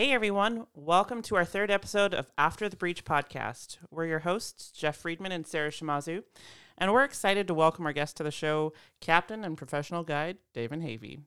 [0.00, 3.76] Hey everyone, welcome to our third episode of After the Breach podcast.
[3.90, 6.22] We're your hosts, Jeff Friedman and Sarah Shimazu,
[6.78, 8.72] and we're excited to welcome our guest to the show,
[9.02, 11.20] Captain and Professional Guide Daven Hafey.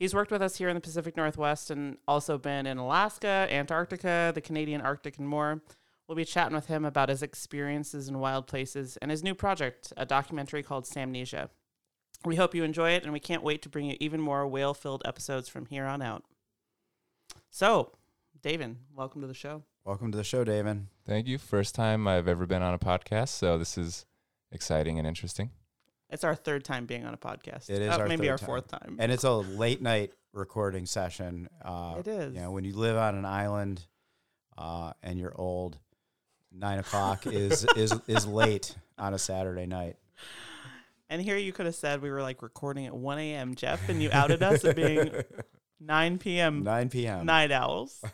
[0.00, 4.32] He's worked with us here in the Pacific Northwest and also been in Alaska, Antarctica,
[4.34, 5.62] the Canadian Arctic, and more.
[6.08, 9.92] We'll be chatting with him about his experiences in wild places and his new project,
[9.96, 11.50] a documentary called Salmnesia.
[12.24, 14.74] We hope you enjoy it, and we can't wait to bring you even more whale
[14.74, 16.24] filled episodes from here on out.
[17.50, 17.92] So,
[18.42, 19.62] Daven, welcome to the show.
[19.84, 20.84] Welcome to the show, Daven.
[21.06, 21.38] Thank you.
[21.38, 24.06] First time I've ever been on a podcast, so this is
[24.50, 25.50] exciting and interesting.
[26.08, 27.70] It's our third time being on a podcast.
[27.70, 28.46] It is Uh, our maybe third our time.
[28.46, 28.96] fourth time.
[28.98, 31.48] And it's a late night recording session.
[31.64, 32.34] Uh, It is.
[32.34, 33.86] You know, when you live on an island
[34.58, 35.78] uh, and you're old,
[36.52, 39.96] nine o'clock is is is late on a Saturday night.
[41.08, 44.02] And here you could have said we were like recording at 1 a.m., Jeff, and
[44.02, 45.10] you outed us at being
[45.84, 46.62] 9 p.m.
[46.62, 47.26] Nine p.m.
[47.26, 48.02] night owls.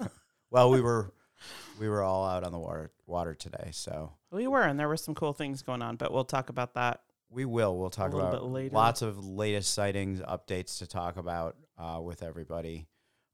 [0.50, 1.12] Well, we were
[1.78, 4.96] we were all out on the water water today, so we were, and there were
[4.96, 7.02] some cool things going on, but we'll talk about that.
[7.30, 7.76] we will.
[7.76, 8.74] We'll talk little about bit later.
[8.74, 12.86] lots of latest sightings, updates to talk about uh, with everybody.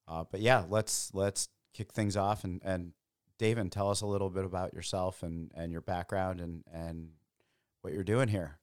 [0.08, 2.92] Uh, but yeah, let's let's kick things off and and
[3.38, 7.10] Daven, tell us a little bit about yourself and and your background and and
[7.82, 8.58] what you're doing here.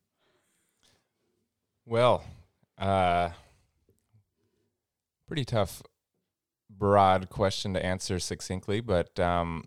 [1.86, 2.23] Well,
[2.77, 3.30] uh,
[5.31, 5.81] pretty tough,
[6.69, 9.63] broad question to answer succinctly, but um,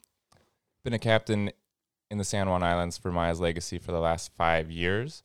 [0.85, 1.51] been a captain
[2.11, 5.23] in the San Juan Islands for Maya's Legacy for the last five years.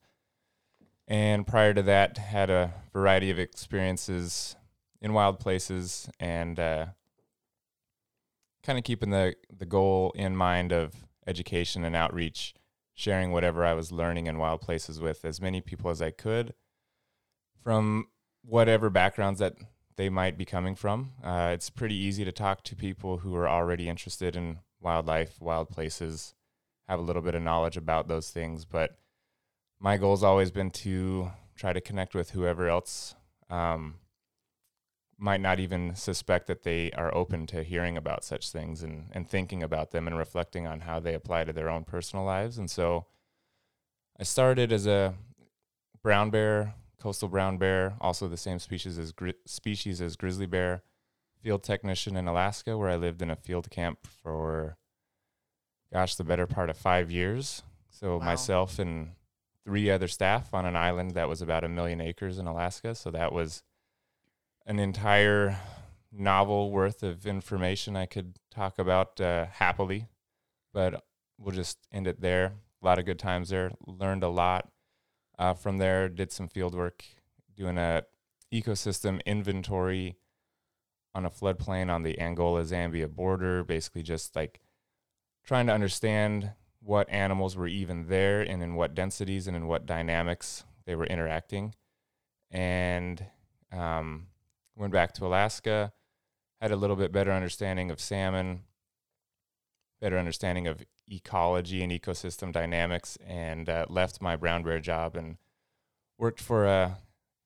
[1.09, 4.55] And prior to that, had a variety of experiences
[5.01, 6.85] in wild places and uh,
[8.63, 10.95] kind of keeping the, the goal in mind of
[11.27, 12.53] education and outreach,
[12.93, 16.53] sharing whatever I was learning in wild places with as many people as I could
[17.61, 18.07] from
[18.41, 19.55] whatever backgrounds that
[19.99, 21.11] they might be coming from.
[21.21, 25.69] Uh, it's pretty easy to talk to people who are already interested in wildlife, wild
[25.69, 26.35] places,
[26.87, 28.63] have a little bit of knowledge about those things.
[28.63, 28.97] But
[29.77, 33.13] my goal's always been to try to connect with whoever else
[33.49, 33.95] um,
[35.17, 39.27] might not even suspect that they are open to hearing about such things and, and
[39.27, 42.57] thinking about them and reflecting on how they apply to their own personal lives.
[42.57, 43.07] And so
[44.17, 45.15] I started as a
[46.01, 50.83] brown bear coastal brown bear, also the same species as gri- species as grizzly bear,
[51.41, 54.77] field technician in Alaska, where I lived in a field camp for,
[55.91, 57.63] gosh, the better part of five years.
[57.89, 58.25] So Wow.
[58.25, 59.13] myself and
[59.65, 62.95] three other staff on an island that was about a million acres in Alaska.
[62.95, 63.63] So that was
[64.65, 65.57] an entire
[66.11, 70.07] novel worth of information I could talk about uh, happily,
[70.73, 71.03] but
[71.37, 72.53] we'll just end it there.
[72.81, 73.71] A lot of good times there.
[73.85, 74.71] Learned a lot
[75.39, 77.03] uh, from there, did some field work
[77.55, 78.03] doing a
[78.53, 80.17] ecosystem inventory
[81.15, 84.59] on a floodplain on the Angola Zambia border, basically just like
[85.45, 86.51] trying to understand
[86.81, 91.05] what animals were even there and in what densities and in what dynamics they were
[91.05, 91.73] interacting.
[92.51, 93.23] And
[93.71, 94.27] um,
[94.75, 95.93] went back to Alaska,
[96.61, 98.63] had a little bit better understanding of salmon,
[99.99, 105.37] better understanding of ecology and ecosystem dynamics and uh, left my brown bear job and
[106.17, 106.97] worked for a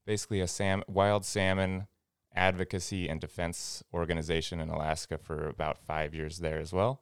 [0.06, 1.88] basically a sam- wild salmon
[2.36, 7.02] advocacy and defense organization in Alaska for about 5 years there as well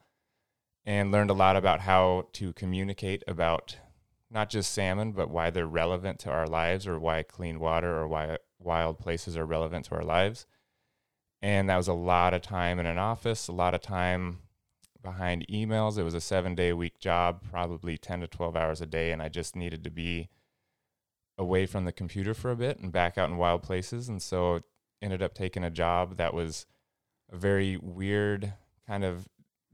[0.86, 3.78] and learned a lot about how to communicate about
[4.30, 8.08] not just salmon but why they're relevant to our lives or why clean water or
[8.08, 10.46] why wild places are relevant to our lives.
[11.42, 14.40] And that was a lot of time in an office a lot of time
[15.02, 15.98] behind emails.
[15.98, 19.12] It was a seven day a week job, probably 10 to 12 hours a day.
[19.12, 20.30] And I just needed to be
[21.38, 24.08] away from the computer for a bit and back out in wild places.
[24.10, 24.62] And so
[25.02, 26.66] ended up taking a job that was
[27.32, 28.54] a very weird
[28.88, 29.28] kind of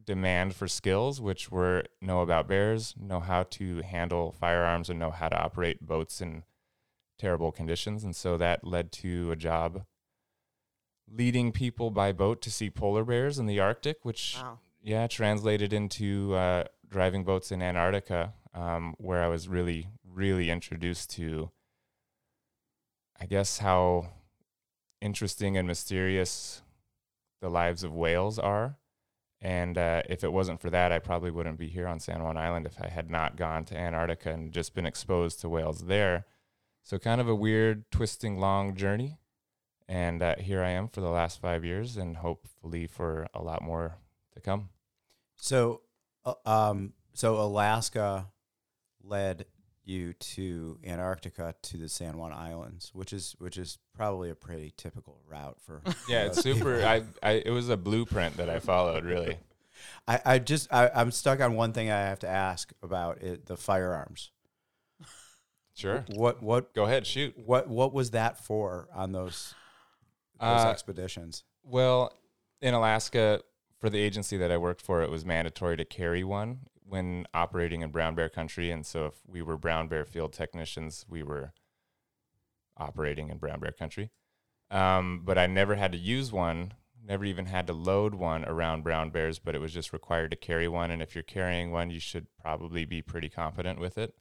[0.04, 5.12] demand for skills, which were know about bears, know how to handle firearms, and know
[5.12, 6.44] how to operate boats in
[7.20, 8.04] terrible conditions.
[8.04, 9.84] And so that led to a job
[11.10, 14.60] leading people by boat to see polar bears in the Arctic, which Wow.
[14.82, 21.10] Yeah, translated into uh, driving boats in Antarctica, um, where I was really, really introduced
[21.12, 21.52] to,
[23.20, 24.10] I guess, how
[25.02, 26.62] interesting and mysterious
[27.42, 28.78] the lives of whales are.
[29.40, 32.38] And uh, if it wasn't for that, I probably wouldn't be here on San Juan
[32.38, 36.26] Island if I had not gone to Antarctica and just been exposed to whales there.
[36.84, 39.20] So, kind of a weird, twisting, long journey.
[39.88, 43.62] And uh, here I am for the last five years, and hopefully for a lot
[43.62, 43.98] more
[44.38, 44.70] to come.
[45.36, 45.82] So,
[46.26, 48.28] uh, um, so Alaska
[49.04, 49.46] led
[49.84, 54.74] you to Antarctica to the San Juan Islands, which is which is probably a pretty
[54.76, 55.82] typical route for.
[56.10, 56.84] Yeah, it's super.
[56.84, 59.06] I, I, it was a blueprint that I followed.
[59.06, 59.38] Really.
[60.08, 63.46] I, I just I, I'm stuck on one thing I have to ask about it,
[63.46, 64.32] the firearms.
[65.76, 66.04] Sure.
[66.16, 67.36] What what Go ahead, shoot.
[67.38, 69.54] what what was that for on those
[70.40, 71.44] those Uh, expeditions?
[71.64, 72.12] Well,
[72.62, 73.42] in Alaska,
[73.80, 77.82] for the agency that I worked for, it was mandatory to carry one when operating
[77.82, 78.72] in brown bear country.
[78.72, 81.54] And so, if we were brown bear field technicians, we were
[82.78, 84.12] operating in brown bear country.
[84.70, 88.84] Um, but I never had to use one, never even had to load one around
[88.84, 90.92] brown bears, but it was just required to carry one.
[90.92, 94.14] And if you're carrying one, you should probably be pretty competent with it.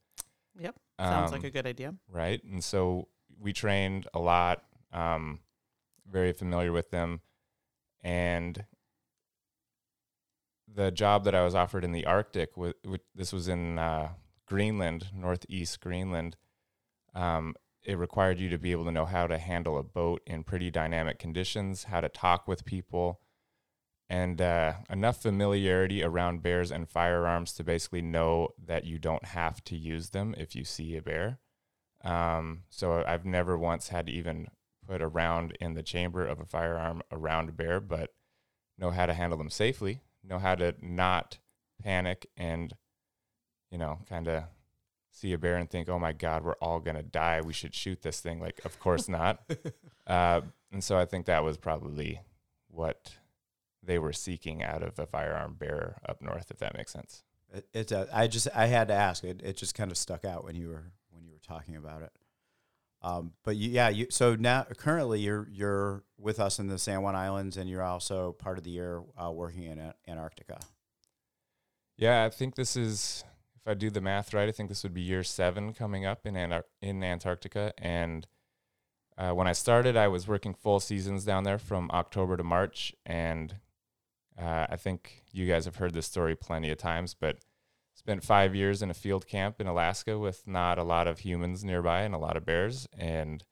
[0.59, 0.76] Yep.
[1.00, 1.94] Sounds Um, like a good idea.
[2.09, 2.43] right?
[2.44, 5.41] And so we trained a lot, um,
[6.06, 7.20] very familiar with them.
[8.02, 8.64] And
[10.73, 14.11] the job that I was offered in the Arctic, wa- wa- this was in uh,
[14.47, 16.37] Greenland, northeast Greenland.
[17.15, 20.43] Um, it required you to be able to know how to handle a boat in
[20.43, 23.21] pretty dynamic conditions, how to talk with people,
[24.09, 29.62] and uh, enough familiarity around bears and firearms to basically know that you don't have
[29.65, 31.39] to use them if you see a bear.
[32.05, 34.49] Um, so I've never once had to even
[34.87, 38.11] put a round in the chamber of a firearm around a bear, but
[38.79, 41.38] know how to handle them safely, know how to not
[41.82, 42.75] panic and,
[43.70, 44.44] you know, kind of
[45.11, 47.40] see a bear and think, oh my God, we're all going to die.
[47.40, 48.40] We should shoot this thing.
[48.40, 49.40] Like, of course not.
[50.06, 50.43] uh,
[50.73, 52.20] and so I think that was probably
[52.69, 53.17] what
[53.82, 57.23] they were seeking out of a firearm bearer up north, if that makes sense.
[57.52, 59.23] It, it uh, I just I had to ask.
[59.25, 62.02] It it just kind of stuck out when you were when you were talking about
[62.02, 62.11] it.
[63.03, 67.03] Um, but you, yeah, you so now currently you're you're with us in the San
[67.03, 70.59] Juan Islands, and you're also part of the year uh, working in Antarctica.
[71.97, 74.93] Yeah, I think this is, if I do the math right, I think this would
[74.93, 76.37] be year seven coming up in
[76.83, 77.73] in Antarctica.
[77.79, 78.27] And
[79.17, 82.95] uh, when I started, I was working full seasons down there from October to March.
[83.07, 83.55] And
[84.39, 87.39] uh, I think you guys have heard this story plenty of times, but
[88.06, 91.64] spent five years in a field camp in Alaska with not a lot of humans
[91.64, 93.43] nearby and a lot of bears, and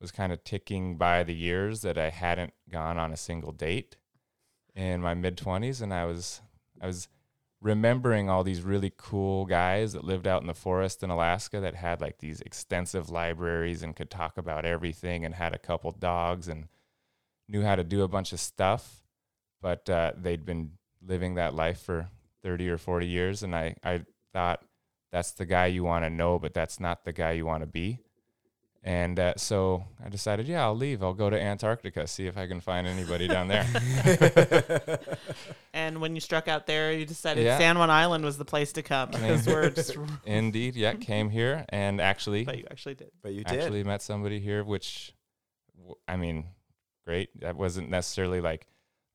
[0.00, 3.98] was kind of ticking by the years that I hadn't gone on a single date
[4.74, 6.40] in my mid twenties, and I was
[6.80, 7.08] I was
[7.60, 11.74] remembering all these really cool guys that lived out in the forest in Alaska that
[11.74, 16.48] had like these extensive libraries and could talk about everything and had a couple dogs
[16.48, 16.68] and
[17.50, 19.02] knew how to do a bunch of stuff,
[19.60, 20.70] but uh, they'd been
[21.06, 22.08] living that life for
[22.42, 23.42] 30 or 40 years.
[23.42, 24.02] And I, I
[24.32, 24.62] thought
[25.12, 27.66] that's the guy you want to know, but that's not the guy you want to
[27.66, 27.98] be.
[28.82, 31.02] And uh, so I decided, yeah, I'll leave.
[31.02, 33.66] I'll go to Antarctica, see if I can find anybody down there.
[35.72, 37.56] And when you struck out there, you decided Yeah.
[37.58, 39.96] San Juan Island was the place to come because we're just.
[40.24, 43.10] Indeed, yeah, came here and actually but you actually did.
[43.22, 43.60] But you did.
[43.60, 45.14] actually met somebody here, which
[46.08, 46.46] I mean,
[47.04, 47.28] great.
[47.40, 48.66] That wasn't necessarily like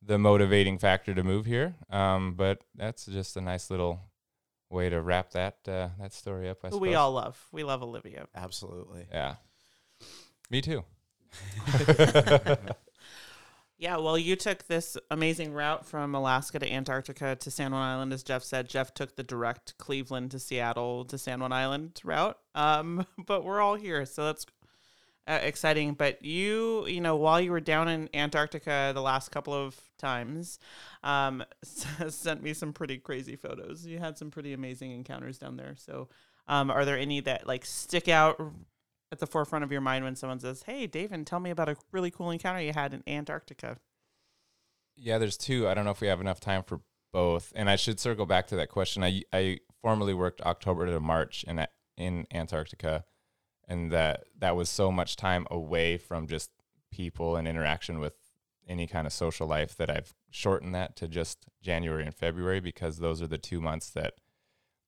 [0.05, 3.99] the motivating factor to move here, um, but that's just a nice little
[4.69, 6.59] way to wrap that uh, that story up.
[6.63, 7.43] I we all love.
[7.51, 8.27] We love Olivia.
[8.35, 9.07] Absolutely.
[9.11, 9.35] yeah,
[10.49, 10.83] me too.
[13.77, 18.13] Yeah, well, you took this amazing route from Alaska to Antarctica to San Juan Island,
[18.13, 18.69] as Jeff said.
[18.69, 22.37] Jeff took the direct Cleveland to Seattle to San Juan Island route.
[22.53, 24.45] Um, but we're all here, so that's
[25.27, 25.93] uh, exciting.
[25.93, 30.59] But you, you know, while you were down in Antarctica the last couple of times,
[31.03, 33.85] um, sent me some pretty crazy photos.
[33.85, 35.75] You had some pretty amazing encounters down there.
[35.77, 36.09] So,
[36.47, 38.39] um, are there any that like stick out
[39.11, 41.77] at the forefront of your mind when someone says, "Hey, Daven, tell me about a
[41.91, 43.77] really cool encounter you had in Antarctica"?
[44.95, 45.67] Yeah, there's two.
[45.67, 46.81] I don't know if we have enough time for
[47.15, 47.53] both.
[47.55, 49.01] And I should circle back to that question.
[49.01, 51.65] I I formerly worked October to March in
[51.97, 53.05] in Antarctica,
[53.67, 56.51] and that that was so much time away from just
[56.91, 58.13] people and interaction with
[58.67, 62.97] any kind of social life that I've shortened that to just January and February because
[62.97, 64.15] those are the two months that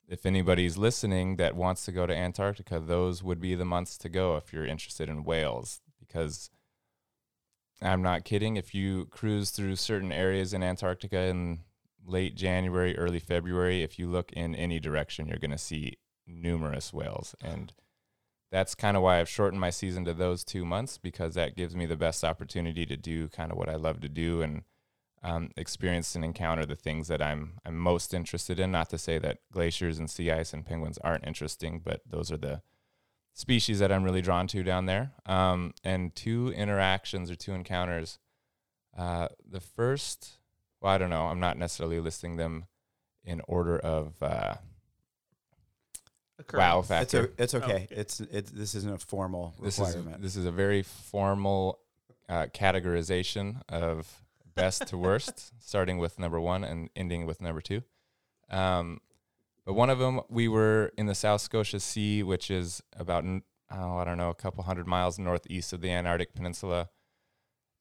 [0.08, 4.10] if anybody's listening that wants to go to Antarctica, those would be the months to
[4.10, 6.50] go if you're interested in whales because
[7.82, 8.56] I'm not kidding.
[8.56, 11.60] If you cruise through certain areas in Antarctica in
[12.06, 16.94] late January, early February, if you look in any direction, you're going to see numerous
[16.94, 17.36] whales.
[17.44, 17.74] And
[18.52, 21.76] that's kind of why I've shortened my season to those two months because that gives
[21.76, 24.64] me the best opportunity to do kind of what I love to do and
[25.24, 28.72] um, experience and encounter the things that I'm I'm most interested in.
[28.72, 32.38] Not to say that glaciers and sea ice and penguins aren't interesting, but those are
[32.38, 32.62] the
[33.34, 35.12] species that I'm really drawn to down there.
[35.26, 38.20] Um, and two interactions or two encounters.
[38.98, 40.40] Uh, the first,
[40.82, 41.28] well, I don't know.
[41.28, 42.66] I'm not necessarily listing them
[43.24, 44.56] in order of uh,
[46.54, 46.80] wow occurrence.
[46.80, 47.28] It's, factor.
[47.28, 47.66] o- it's okay.
[47.66, 47.88] okay.
[47.92, 50.22] It's it's this isn't a formal this is requirement.
[50.22, 51.80] this is a very formal
[52.30, 54.22] uh, categorization of
[54.56, 57.82] best to worst, starting with number one and ending with number two.
[58.50, 59.02] Um,
[59.66, 63.44] but one of them, we were in the South Scotia Sea, which is about n-
[63.72, 66.90] oh, I don't know, a couple hundred miles northeast of the Antarctic Peninsula,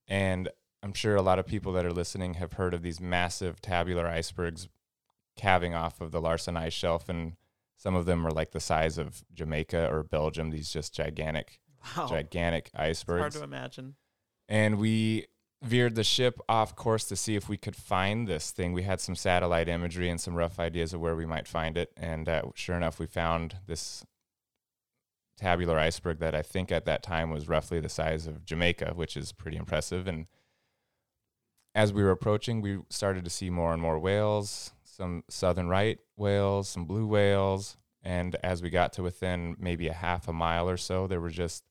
[0.09, 0.49] and
[0.83, 4.07] I'm sure a lot of people that are listening have heard of these massive tabular
[4.07, 4.69] icebergs
[5.37, 7.37] calving off of the Larsen ice shelf, and
[7.77, 10.51] some of them are like the size of Jamaica or Belgium.
[10.51, 11.61] These just gigantic
[11.97, 12.07] wow.
[12.09, 13.37] gigantic Hard icebergs.
[13.37, 13.95] to imagine.
[14.49, 15.27] And we
[15.63, 18.73] veered the ship off course to see if we could find this thing.
[18.73, 21.93] We had some satellite imagery and some rough ideas of where we might find it.
[21.97, 24.05] And uh, sure enough, we found this
[25.37, 29.17] tabular iceberg that I think at that time was roughly the size of Jamaica, which
[29.17, 30.07] is pretty impressive.
[30.07, 30.27] And
[31.75, 35.99] as we were approaching, we started to see more and more whales, some southern right
[36.17, 37.77] whales, some blue whales.
[38.03, 41.31] And as we got to within maybe a half a mile or so, there were
[41.31, 41.65] just,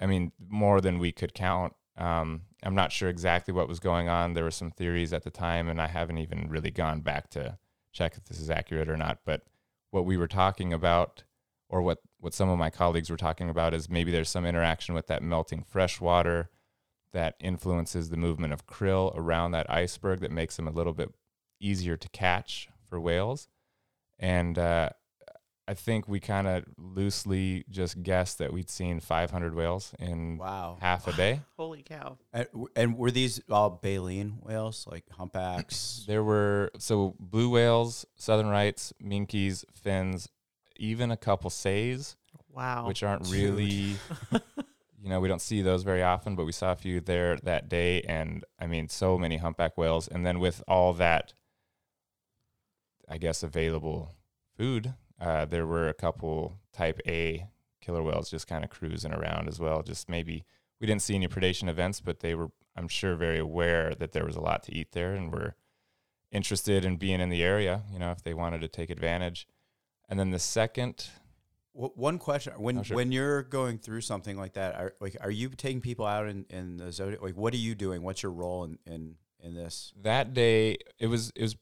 [0.00, 1.72] I mean, more than we could count.
[1.96, 4.34] Um, I'm not sure exactly what was going on.
[4.34, 7.58] There were some theories at the time, and I haven't even really gone back to
[7.92, 9.20] check if this is accurate or not.
[9.24, 9.42] But
[9.90, 11.24] what we were talking about,
[11.68, 14.94] or what, what some of my colleagues were talking about, is maybe there's some interaction
[14.94, 16.50] with that melting freshwater
[17.12, 21.12] that influences the movement of krill around that iceberg that makes them a little bit
[21.60, 23.48] easier to catch for whales.
[24.18, 24.90] And uh,
[25.68, 30.78] I think we kind of loosely just guessed that we'd seen 500 whales in wow.
[30.80, 31.42] half a day.
[31.56, 32.18] Holy cow.
[32.32, 36.04] And, and were these all baleen whales, like humpbacks?
[36.08, 40.28] There were so blue whales, southern rights, minkes, fins,
[40.76, 42.16] even a couple seis,
[42.52, 42.88] Wow.
[42.88, 43.34] which aren't Dude.
[43.34, 43.94] really,
[45.00, 47.68] you know, we don't see those very often, but we saw a few there that
[47.68, 48.02] day.
[48.02, 50.08] And I mean, so many humpback whales.
[50.08, 51.32] And then with all that,
[53.10, 54.14] I guess, available
[54.56, 57.46] food, uh, there were a couple type A
[57.80, 59.82] killer whales just kind of cruising around as well.
[59.82, 60.44] Just maybe
[60.80, 64.24] we didn't see any predation events, but they were, I'm sure, very aware that there
[64.24, 65.56] was a lot to eat there and were
[66.30, 69.48] interested in being in the area, you know, if they wanted to take advantage.
[70.08, 71.08] And then the second,
[71.72, 72.96] One question: When Oh, sure.
[72.96, 76.44] when you're going through something like that, are like are you taking people out in,
[76.50, 77.22] in the zodiac?
[77.22, 78.02] Like, what are you doing?
[78.02, 79.92] What's your role in in, in this?
[80.02, 81.56] that day it was it was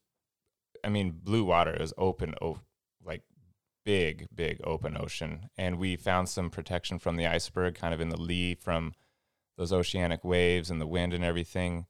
[0.84, 2.60] i mean blue water is open o-
[3.04, 3.22] like
[3.88, 5.48] big big open ocean.
[5.56, 8.92] And we found some protection from the iceberg kind of in the lee from
[9.56, 11.86] those oceanic waves and the wind and everything.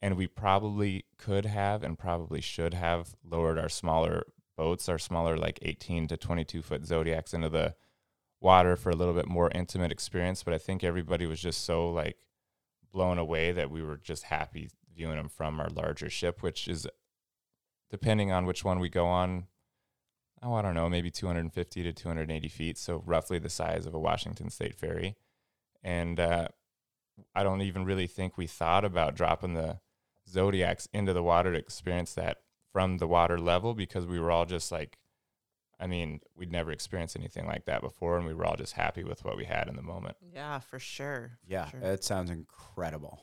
[0.00, 4.24] And we probably could have and probably should have lowered our smaller
[4.56, 7.74] boats our smaller like 18 to 22 foot zodiacs into the
[8.40, 10.42] water for a little bit more intimate experience.
[10.42, 12.16] But i think everybody was just so like
[12.94, 16.86] blown away that we were just happy viewing them from our larger ship, which is
[17.92, 19.46] depending on which one we go on.
[20.42, 23.98] Oh, I don't know, maybe 250 to 280 feet, so roughly the size of a
[24.00, 25.14] Washington State ferry.
[25.84, 26.48] And uh,
[27.32, 29.78] I don't even really think we thought about dropping the
[30.28, 32.38] Zodiacs into the water to experience that
[32.72, 34.98] from the water level because we were all just like,
[35.78, 39.04] I mean, we'd never experienced anything like that before, and we were all just happy
[39.04, 40.16] with what we had in the moment.
[40.34, 41.38] yeah, for sure.
[41.44, 41.80] for Yeah, sure.
[41.80, 43.20] it sounds incredible.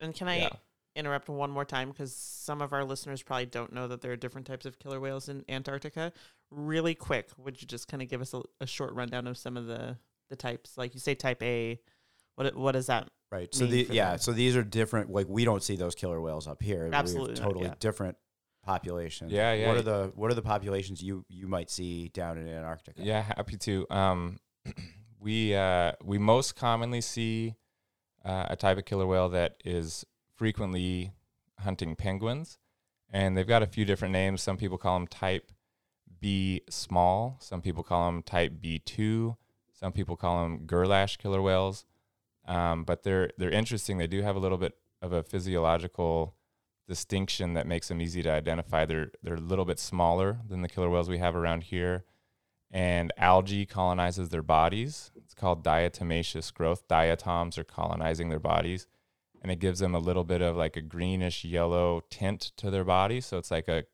[0.00, 0.48] And can I Yeah.
[0.96, 4.16] Interrupt one more time because some of our listeners probably don't know that there are
[4.16, 6.12] different types of killer whales in Antarctica.
[6.50, 9.56] Really quick, would you just kind of give us a, a short rundown of some
[9.56, 9.98] of the
[10.30, 10.76] the types?
[10.76, 11.78] Like you say, type A.
[12.36, 13.08] What what does that?
[13.32, 13.52] Right.
[13.54, 14.18] So the yeah, them.
[14.18, 15.10] so these are different.
[15.10, 16.78] Like we don't see those killer whales up here.
[16.78, 17.74] We have Absolutely not, totally yeah.
[17.80, 18.16] different
[18.62, 19.32] populations.
[19.32, 19.68] Yeah, yeah.
[19.68, 23.02] What are the what are the populations you you might see down in Antarctica?
[23.02, 23.86] Yeah, happy to.
[23.90, 24.38] Um,
[25.20, 27.54] we uh, we most commonly see
[28.24, 30.04] uh, a type of killer whale that is
[30.36, 31.12] frequently
[31.60, 32.58] hunting penguins,
[33.10, 34.42] and they've got a few different names.
[34.42, 35.50] Some people call them type
[36.20, 37.38] B small.
[37.40, 39.36] Some people call them type B two.
[39.72, 41.84] Some people call them Gerlache killer whales.
[42.46, 43.98] Um, but they're they're interesting.
[43.98, 46.34] They do have a little bit of a physiological
[46.88, 48.84] distinction that makes them easy to identify.
[48.86, 52.04] They're they're a little bit smaller than the killer whales we have around here,
[52.70, 55.10] and algae colonizes their bodies.
[55.16, 56.86] It's called diatomaceous growth.
[56.86, 58.86] Diatoms are colonizing their bodies,
[59.46, 62.82] and it gives them a little bit of like a greenish yellow tint to their
[62.82, 63.20] body.
[63.20, 63.84] So it's like a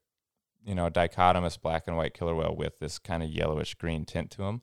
[0.64, 4.30] you know dichotomous black and white killer whale with this kind of yellowish green tint
[4.30, 4.62] to them,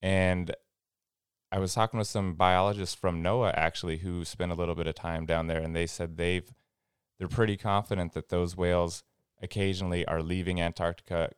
[0.00, 0.54] and
[1.52, 4.94] I was talking with some biologists from NOAA actually who spent a little bit of
[4.94, 6.50] time down there, and they said they've
[7.18, 9.02] they're pretty confident that those whales
[9.42, 11.32] occasionally are leaving Antarctica,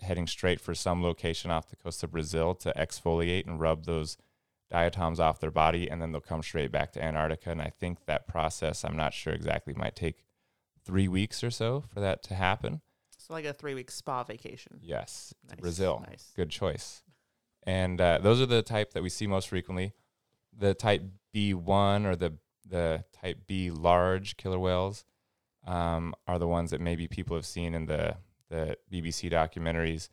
[0.00, 4.16] heading straight for some location off the coast of Brazil to exfoliate and rub those
[4.70, 7.50] diatoms off their body, and then they'll come straight back to Antarctica.
[7.50, 10.24] And I think that process, I'm not sure exactly, might take
[10.84, 12.80] three weeks or so for that to happen.
[13.16, 14.78] So like a three week spa vacation.
[14.82, 16.04] Yes, Nice, Brazil.
[16.08, 16.32] Nice.
[16.34, 17.02] Good choice.
[17.64, 19.92] And uh, those are the type that we see most frequently.
[20.56, 21.02] The type
[21.34, 22.34] B1 or the
[22.66, 25.04] the type B large killer whales
[25.66, 28.16] um, are the ones that maybe people have seen in the
[28.48, 30.08] the BBC documentaries,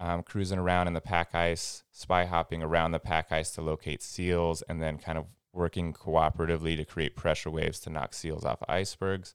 [0.00, 4.02] um, cruising around in the pack ice, spy hopping around the pack ice to locate
[4.02, 8.62] seals, and then kind of working cooperatively to create pressure waves to knock seals off
[8.68, 9.34] icebergs.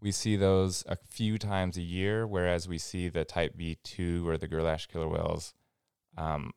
[0.00, 4.36] We see those a few times a year, whereas we see the type B2 or
[4.38, 5.54] the Gerlache killer whales
[6.16, 6.52] um,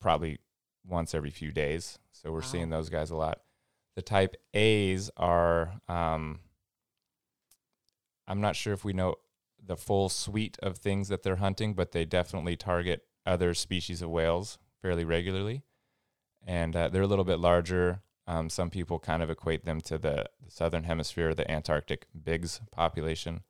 [0.00, 0.38] probably
[0.86, 1.98] once every few days.
[2.12, 2.46] So we're Wow.
[2.46, 3.40] seeing those guys a lot.
[3.96, 6.38] The type A's are, um,
[8.26, 9.16] I'm not sure if we know
[9.64, 14.10] the full suite of things that they're hunting, but they definitely target other species of
[14.10, 15.62] whales fairly regularly.
[16.46, 18.00] And uh, they're a little bit larger.
[18.26, 22.60] Um, some people kind of equate them to the, the southern hemisphere, the Antarctic Bigg's
[22.70, 23.42] population.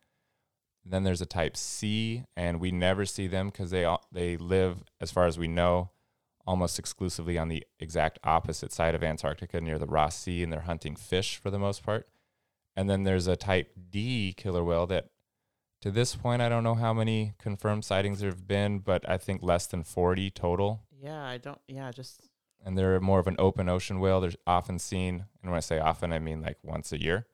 [0.84, 5.10] Then there's a type C, and we never see them because they they live, as
[5.10, 5.90] far as we know,
[6.46, 10.60] almost exclusively on the exact opposite side of Antarctica near the Ross Sea, and they're
[10.60, 12.08] hunting fish for the most part.
[12.74, 15.08] And then there's a type D killer whale that,
[15.80, 19.18] to this point, I don't know how many confirmed sightings there have been, but I
[19.18, 21.61] think less than 40 total Yeah, I don't.
[21.68, 22.28] Yeah, just
[22.64, 24.20] and they're more of an open ocean whale.
[24.20, 27.26] They're often seen, and when I say often, I mean like once a year,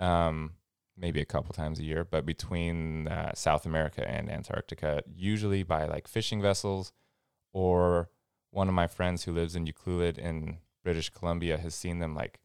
[0.00, 0.54] um,
[0.96, 5.86] maybe a couple times a year, but between uh, South America and Antarctica, usually by
[5.86, 6.92] like fishing vessels,
[7.52, 8.10] or
[8.50, 12.40] one of my friends who lives in Ucluelet in British Columbia has seen them like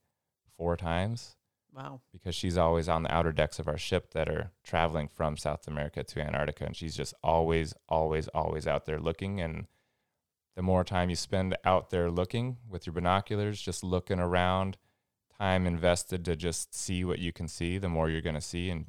[0.58, 1.36] four times
[1.74, 2.02] wow.
[2.12, 5.68] because she's always on the outer decks of our ship that are traveling from South
[5.68, 9.40] America to Antarctica, and she's just always, always, always out there looking.
[9.40, 9.68] And
[10.56, 14.78] the more time you spend out there looking with your binoculars, just looking around,
[15.40, 18.70] time invested to just see what you can see, the more you're going to see.
[18.70, 18.88] And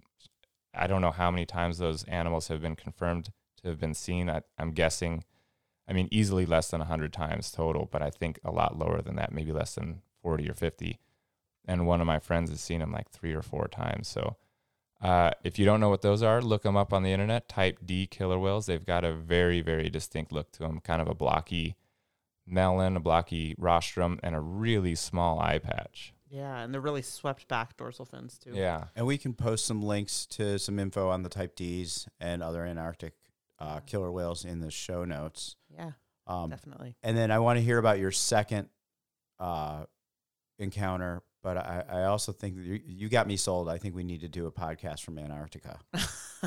[0.74, 3.30] I don't know how many times those animals have been confirmed
[3.62, 4.28] to have been seen.
[4.28, 5.24] I, I'm guessing,
[5.88, 9.16] I mean, easily less than 100 times total, but I think a lot lower than
[9.16, 10.98] that, maybe less than 40 or 50
[11.66, 14.08] and one of my friends has seen them like three or four times.
[14.08, 14.36] So
[15.02, 17.48] uh, if you don't know what those are, look them up on the internet.
[17.48, 18.66] Type D killer whales.
[18.66, 21.76] They've got a very, very distinct look to them, kind of a blocky
[22.46, 26.12] melon, a blocky rostrum, and a really small eye patch.
[26.28, 28.52] Yeah, and they're really swept back dorsal fins too.
[28.54, 28.84] Yeah.
[28.94, 32.64] And we can post some links to some info on the Type Ds and other
[32.64, 33.14] Antarctic
[33.58, 35.56] uh, killer whales in the show notes.
[35.76, 35.92] Yeah,
[36.26, 36.96] Um, definitely.
[37.02, 38.68] and then I want to hear about your second
[39.40, 39.84] uh,
[40.58, 43.68] encounter, but I, I also think that you, you got me sold.
[43.68, 45.78] I think we need to do a podcast from Antarctica.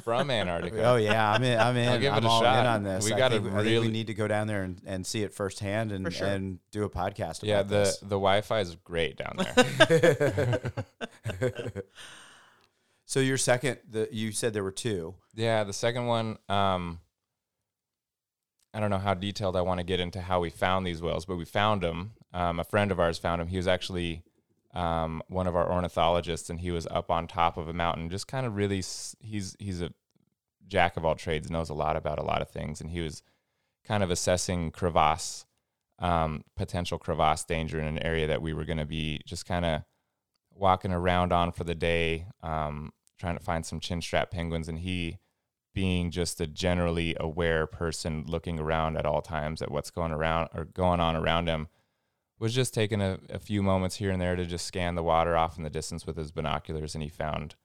[0.04, 0.84] From Antarctica.
[0.86, 1.60] Oh yeah, I'm in.
[1.60, 1.88] I'm in.
[1.88, 2.62] I'll give it I'm a all shot.
[2.62, 3.06] in on this.
[3.06, 5.06] We I gotta think, I think really- we need to go down there and, and
[5.06, 6.28] see it firsthand and For sure.
[6.28, 7.44] and do a podcast.
[7.44, 7.98] About yeah, the, this.
[8.00, 10.72] the Wi Fi is great down there.
[13.06, 15.14] so your second, the you said there were two.
[15.36, 17.00] Yeah, the second one, um,
[18.74, 21.26] I don't know how detailed I want to get into how we found these whales,
[21.26, 22.14] but we found them.
[22.34, 23.48] Um, a friend of ours found him.
[23.48, 24.24] He was actually
[24.74, 28.28] um, one of our ornithologists, and he was up on top of a mountain, just
[28.28, 28.78] kind of really.
[28.78, 29.92] He's he's a
[30.68, 33.22] jack of all trades, knows a lot about a lot of things, and he was
[33.86, 35.46] kind of assessing crevasse,
[36.00, 39.66] um, potential crevasse danger in an area that we were going to be just kind
[39.66, 39.84] of
[40.52, 45.20] walking around on for the day, um, trying to find some chinstrap penguins, and he
[45.74, 50.48] being just a generally aware person looking around at all times at what's going around
[50.54, 51.68] or going on around him
[52.40, 55.38] was just taking a, a few moments here and there to just scan the water
[55.38, 57.56] off in the distance with his binoculars and he found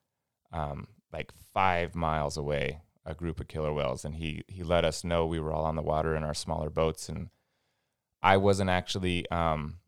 [0.52, 5.02] um, like five miles away a group of killer whales and he he let us
[5.02, 7.30] know we were all on the water in our smaller boats and
[8.22, 9.78] i wasn't actually um,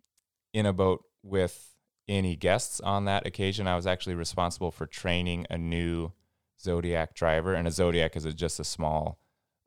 [0.54, 1.74] in a boat with
[2.08, 6.12] any guests on that occasion i was actually responsible for training a new
[6.60, 9.18] Zodiac driver, and a Zodiac is a, just a small,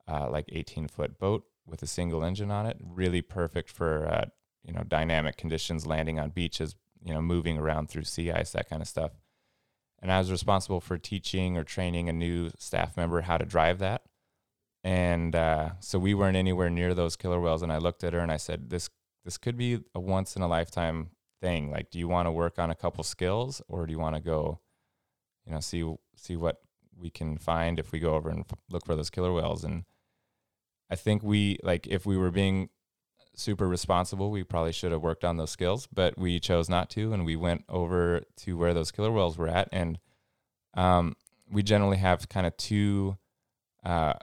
[0.06, 2.76] uh, like 18 foot boat with a single engine on it.
[2.80, 4.24] Really perfect for uh,
[4.64, 8.68] you know dynamic conditions, landing on beaches, you know, moving around through sea ice, that
[8.68, 9.12] kind of stuff.
[10.00, 13.78] And I was responsible for teaching or training a new staff member how to drive
[13.78, 14.02] that.
[14.82, 17.62] And uh, so we weren't anywhere near those killer whales.
[17.62, 18.90] And I looked at her and I said, "This
[19.24, 21.70] this could be a once in a lifetime thing.
[21.70, 24.22] Like, do you want to work on a couple skills, or do you want to
[24.22, 24.60] go,
[25.46, 25.84] you know, see
[26.16, 26.60] see what
[26.96, 29.64] we can find if we go over and f- look for those killer whales.
[29.64, 29.84] And
[30.90, 32.68] I think we like if we were being
[33.34, 37.12] super responsible, we probably should have worked on those skills, but we chose not to,
[37.12, 39.98] and we went over to where those killer whales were at, and
[40.74, 41.16] um,
[41.50, 43.16] we generally have kind of two,
[43.84, 44.14] uh,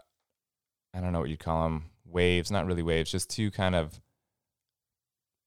[0.94, 4.02] I don't know what you'd call them, waves, not really waves, just two kind of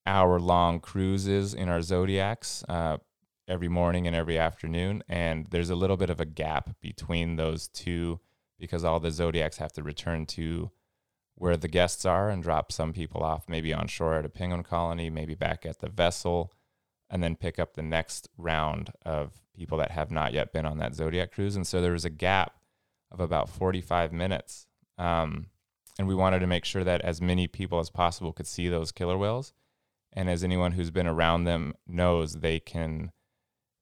[0.06, 2.64] hour long cruises in our zodiacs.
[2.68, 2.98] Uh,
[3.48, 5.02] every morning and every afternoon.
[5.08, 8.20] And there's a little bit of a gap between those two
[8.58, 10.70] because all the zodiacs have to return to
[11.36, 14.62] where the guests are and drop some people off maybe on shore at a penguin
[14.62, 16.52] colony, maybe back at the vessel,
[17.10, 20.78] and then pick up the next round of people that have not yet been on
[20.78, 21.56] that zodiac cruise.
[21.56, 22.54] And so there was a gap
[23.10, 24.66] of about 45 minutes.
[24.98, 25.46] Um,
[25.98, 28.92] and we wanted to make sure that as many people as possible could see those
[28.92, 29.52] killer whales.
[30.12, 33.12] And as anyone who's been around them knows, they can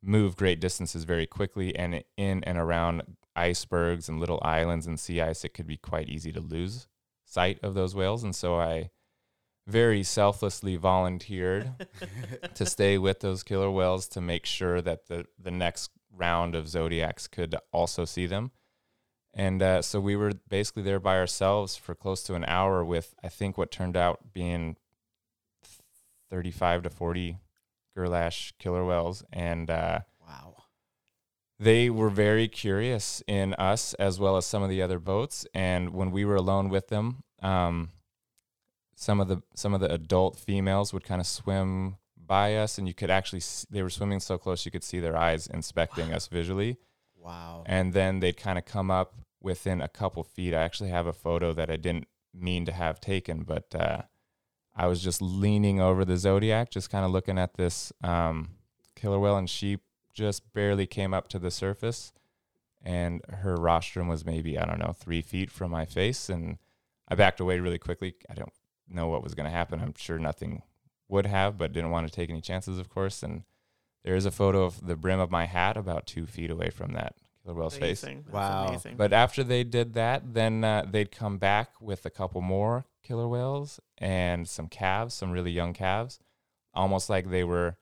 [0.02, 1.74] move great distances very quickly.
[1.76, 3.02] And in and around
[3.36, 6.88] icebergs and little islands and sea ice, it could be quite easy to lose
[7.32, 8.22] sight of those whales.
[8.22, 8.90] And so I
[9.66, 11.72] very selflessly volunteered
[12.54, 16.68] to stay with those killer whales to make sure that the, the next round of
[16.68, 18.50] zodiacs could also see them.
[19.34, 23.14] And uh, so we were basically there by ourselves for close to an hour with,
[23.24, 24.76] I think, what turned out being
[26.28, 27.38] 35 to 40
[27.96, 29.24] Gerlache killer whales.
[29.32, 30.61] And uh, Wow.
[31.62, 35.46] They were very curious in us as well as some of the other boats.
[35.54, 37.90] And when we were alone with them, um,
[38.96, 42.88] some of the some of the adult females would kind of swim by us, and
[42.88, 46.12] you could actually s they were swimming so close you could see their eyes inspecting
[46.12, 46.78] us visually.
[47.16, 47.62] Wow.
[47.66, 50.54] And then they'd kind of come up within a couple feet.
[50.54, 54.02] I actually have a photo that I didn't mean to have taken, but uh,
[54.74, 58.50] I was just leaning over the Zodiac, just kind of looking at this um,
[58.96, 59.78] killer whale, and she
[60.12, 62.12] just barely came up to the surface.
[62.84, 66.28] And her rostrum was maybe, I don't know, three feet from my face.
[66.28, 66.58] And
[67.08, 68.14] I backed away really quickly.
[68.28, 68.52] I don't
[68.88, 69.80] know what was going to happen.
[69.80, 70.62] I'm sure nothing
[71.08, 73.22] would have, but didn't want to take any chances, of course.
[73.22, 73.44] And
[74.04, 76.92] there is a photo of the brim of my hat about two feet away from
[76.92, 78.04] that killer whale's face.
[78.30, 78.68] Wow.
[78.68, 78.96] amazing.
[78.96, 83.28] But after they did that, then uh, they'd come back with a couple more killer
[83.28, 86.18] whales and some calves, some really young calves,
[86.74, 87.76] almost like they were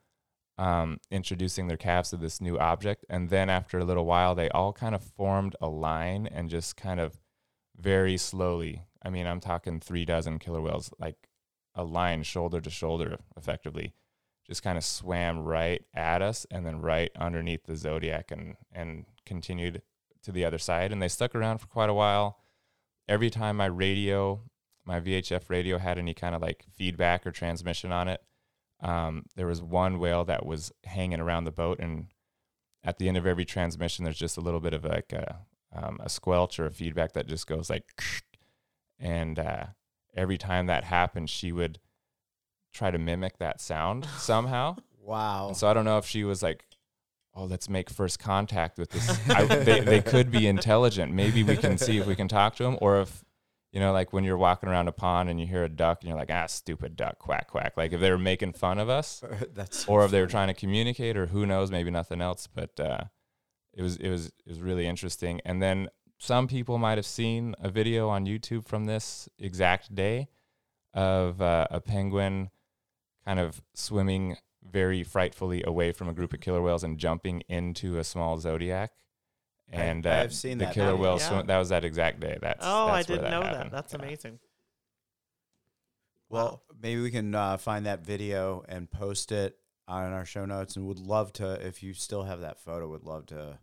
[0.61, 3.07] um, introducing their calves to this new object.
[3.09, 6.77] And then after a little while, they all kind of formed a line and just
[6.77, 7.19] kind of
[7.79, 8.83] very slowly.
[9.03, 11.17] I mean, I'm talking three dozen killer whales, like
[11.75, 13.95] a line shoulder to shoulder, effectively,
[14.47, 19.07] just kind of swam right at us and then right underneath the zodiac and and
[19.25, 19.81] continued
[20.25, 20.93] to the other side.
[20.93, 22.37] And they stuck around for quite a while.
[23.09, 24.43] Every time my radio,
[24.85, 28.21] my VHF radio, had any kind of like feedback or transmission on it,
[28.83, 32.07] um, there was one whale that was hanging around the boat, and
[32.83, 35.41] at the end of every transmission, there's just a little bit of like a
[35.73, 37.85] um, a squelch or a feedback that just goes like,
[38.99, 39.67] and uh,
[40.15, 41.79] every time that happened, she would
[42.73, 44.77] try to mimic that sound somehow.
[44.99, 45.49] Wow.
[45.49, 46.65] And so I don't know if she was like,
[47.35, 51.13] "Oh, let's make first contact with this." I, they they could be intelligent.
[51.13, 53.25] Maybe we can see if we can talk to them, or if
[53.73, 56.09] you know, like when you're walking around a pond and you hear a duck and
[56.09, 59.23] you're like, "Ah, stupid duck, quack quack." Like if they were making fun of us,
[59.55, 62.49] That's or if they were trying to communicate, or who knows, maybe nothing else.
[62.53, 63.05] But uh,
[63.73, 65.41] it was it was it was really interesting.
[65.45, 70.29] And then some people might have seen a video on YouTube from this exact day
[70.93, 72.51] of uh, a penguin
[73.25, 77.99] kind of swimming very frightfully away from a group of killer whales and jumping into
[77.99, 78.93] a small zodiac.
[79.73, 81.03] I- And I uh, have seen the that killer video.
[81.03, 81.29] whale Yeah.
[81.29, 81.47] swim.
[81.47, 82.39] That was that exact day.
[82.41, 83.71] That's oh, I that's where didn't know that.
[83.71, 83.99] That's Yeah.
[84.01, 84.39] amazing.
[86.29, 89.57] Well, maybe we can uh, find that video and post it
[89.89, 92.89] on our show notes, and would love to if you still have that photo.
[92.89, 93.59] Would love to.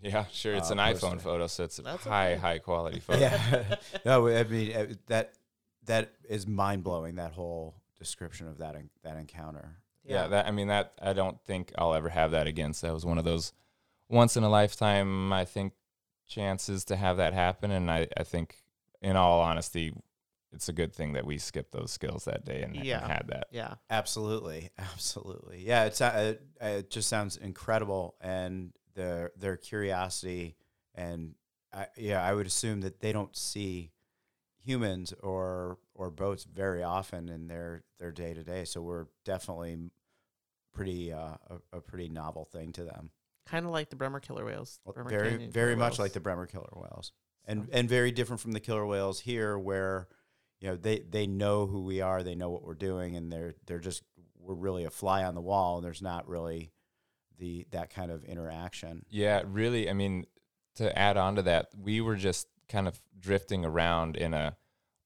[0.00, 0.54] Yeah, sure.
[0.54, 1.20] It's Uh, an iPhone it.
[1.22, 2.40] photo, so it's a That's high, okay.
[2.40, 3.20] high quality photo.
[3.20, 3.76] Yeah.
[4.04, 5.34] no, I mean uh, that
[5.86, 7.16] that is mind blowing.
[7.16, 9.76] That whole description of that en- that encounter.
[10.04, 12.92] yeah that i mean that i don't think i'll ever have that again so that
[12.94, 13.52] was one of those
[14.08, 15.72] once in a lifetime i think
[16.26, 18.56] chances to have that happen and i, I think
[19.00, 19.92] in all honesty
[20.52, 23.06] it's a good thing that we skipped those skills that day and, and Yeah.
[23.06, 23.74] had that Yeah.
[23.90, 25.62] Absolutely, absolutely.
[25.64, 30.56] Yeah, it's uh, it, it just sounds incredible, and their their curiosity,
[30.94, 31.34] and
[31.72, 33.92] I, yeah, I would assume that they don't see
[34.64, 38.64] humans or or boats very often in their their day to day.
[38.64, 39.90] So we're definitely
[40.72, 41.36] pretty uh,
[41.72, 43.10] a, a pretty novel thing to them.
[43.50, 44.80] Kind of like the Bremer killer whales.
[44.92, 45.98] Bremer very Canyon very much whales.
[46.00, 47.12] like the Bremer killer whales,
[47.46, 50.08] and So- and very different from the killer whales here, where
[50.60, 53.54] you know they they know who we are, they know what we're doing, and they're
[53.66, 54.02] they're just
[54.38, 56.72] we're really a fly on the wall, and there's not really
[57.38, 59.04] the that kind of interaction.
[59.08, 60.26] yeah really i mean
[60.74, 64.56] to add on to that we were just kind of drifting around in a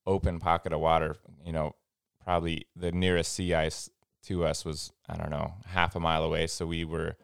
[0.07, 1.75] open pocket of water you know
[2.25, 3.91] probably the nearest sea ice
[4.23, 7.15] to us was i don't know half a mile away so we were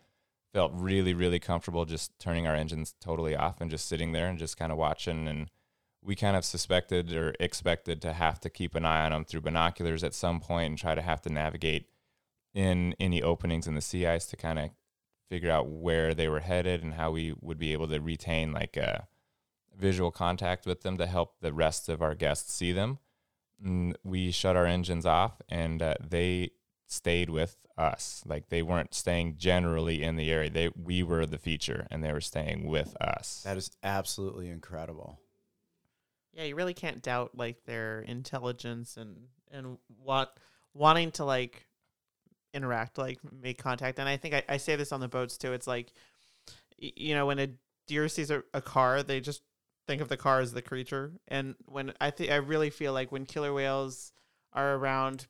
[0.53, 4.39] felt really really comfortable just turning our engines totally off and just sitting there and
[4.39, 5.51] just kind of watching and
[6.03, 9.41] we kind of suspected or expected to have to keep an eye on them through
[9.41, 11.89] binoculars at some point and try to have to navigate
[12.55, 14.71] in any openings in the sea ice to kind of
[15.29, 18.77] figure out where they were headed and how we would be able to retain like
[18.77, 19.07] a
[19.77, 22.99] visual contact with them to help the rest of our guests see them.
[23.63, 26.51] And we shut our engines off, and uh, they
[26.89, 28.23] stayed with us.
[28.27, 30.51] Like they weren't staying generally in the area.
[30.51, 33.43] They we were the feature, and they were staying with us.
[33.45, 35.21] That is absolutely incredible.
[36.33, 39.17] Yeah, you really can't doubt like their intelligence and
[39.51, 40.37] and what
[40.75, 41.67] wanting to like
[42.55, 43.99] interact, like make contact.
[43.99, 45.53] And I think I, I say this on the boats too.
[45.53, 45.93] It's like,
[46.79, 47.49] you know, when a
[47.87, 49.43] deer sees a, a car, they just
[49.87, 51.13] think of the car as the creature.
[51.29, 54.13] And when I think I really feel like when killer whales
[54.53, 55.27] are around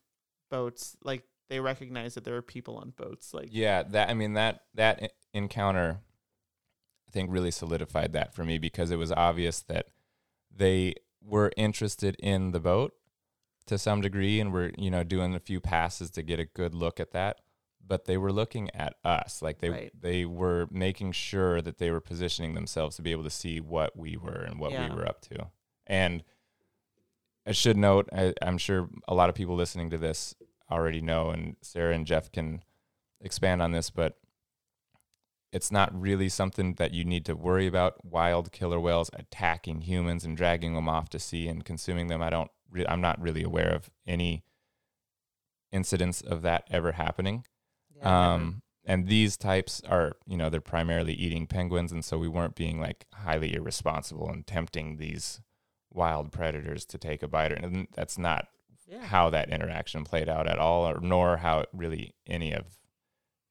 [0.51, 3.33] boats, like they recognize that there are people on boats.
[3.35, 6.01] Like Yeah, that I mean that that encounter
[7.09, 9.87] I think really solidified that for me because it was obvious that
[10.55, 12.93] they were interested in the boat
[13.67, 16.75] to some degree and were, you know, doing a few passes to get a good
[16.75, 17.41] look at that,
[17.87, 19.41] but they were looking at us.
[19.43, 19.93] Like they Right.
[19.99, 23.97] they were making sure that they were positioning themselves to be able to see what
[23.97, 24.89] we were and what Yeah.
[24.89, 25.51] we were up to.
[25.87, 26.25] And
[27.47, 30.35] I should note, I, I'm sure a lot of people listening to this
[30.71, 32.63] already know, and Sarah and Jeff can
[33.21, 34.19] expand on this, but
[35.53, 38.05] it's not really something that you need to worry about.
[38.05, 42.23] Wild killer whales attacking humans and dragging them off to sea and consuming them.
[42.23, 42.51] I don't.
[42.71, 44.45] Re- I'm not really aware of any
[45.73, 47.45] incidents of that ever happening.
[48.03, 52.55] Um, and these types are, you know, they're primarily eating penguins, and so we weren't
[52.55, 55.41] being like highly irresponsible and tempting these
[55.91, 57.53] wild predators to take a bite.
[57.53, 58.49] And that's not
[58.89, 59.05] yeah.
[59.05, 62.65] how that interaction played out at all, or nor how really any of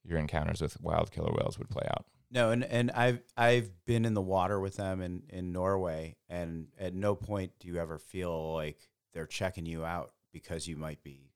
[0.04, 2.06] your encounters with wild killer whales would play out.
[2.30, 6.68] No, and, and I've I've been in the water with them in, in Norway, and
[6.78, 11.04] at no point do you ever feel like they're checking you out because you might
[11.04, 11.32] be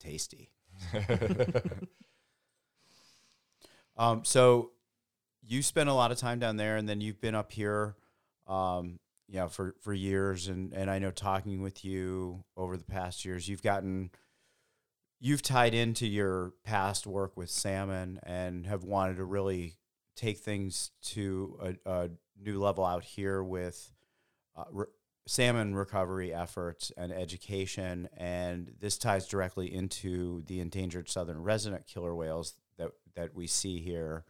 [0.00, 0.50] tasty.
[3.96, 4.72] Um, so
[5.42, 7.96] you spent a lot of time down there, and then you've been up here,
[8.46, 12.84] um, you know, for for years, and and I know talking with you over the
[12.84, 14.10] past years, you've gotten.
[15.20, 19.78] You've tied into your past work with salmon and have wanted to really
[20.16, 23.90] take things to a, a new level out here with
[24.56, 24.86] uh, re-
[25.26, 28.08] salmon recovery efforts and education.
[28.16, 33.80] And this ties directly into the endangered southern resident killer whales that, that we see
[33.80, 34.24] here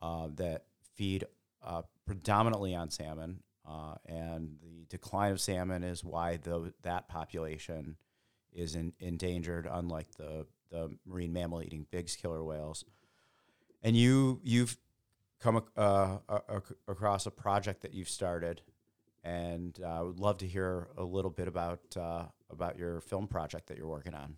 [0.00, 1.24] uh, that feed
[1.62, 3.42] uh, predominantly on salmon.
[3.70, 7.96] Uh, and the decline of salmon is why the, that population
[8.52, 12.84] is in, endangered, unlike the, the marine mammal eating Bigg's killer whales.
[13.82, 14.76] And you, you've
[15.38, 16.18] come uh,
[16.88, 18.60] across a project that you've started,
[19.22, 23.26] and uh, I would love to hear a little bit about uh, about your film
[23.28, 24.36] project that you're working on.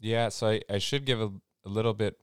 [0.00, 1.32] Yeah, so I, I should give a,
[1.64, 2.18] a little bit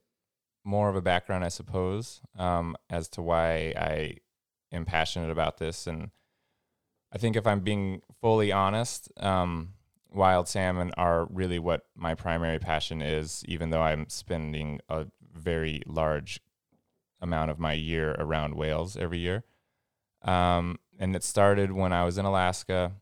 [0.64, 4.16] more of a background, I suppose, um, as to why I
[4.72, 5.86] am passionate about this.
[5.86, 6.10] And
[7.12, 9.74] I think if I'm being fully honest, um,
[10.10, 15.82] wild salmon are really what my primary passion is, even though I'm spending a very
[15.86, 16.40] large
[17.20, 19.44] amount of my year around whales every year.
[20.22, 22.92] Um, and it started when I was in Alaska,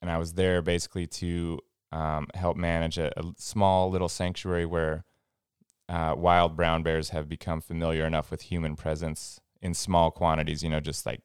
[0.00, 1.58] and I was there basically to
[1.92, 5.04] um, help manage a, a small little sanctuary where
[5.88, 10.70] uh, wild brown bears have become familiar enough with human presence in small quantities, you
[10.70, 11.20] know, just like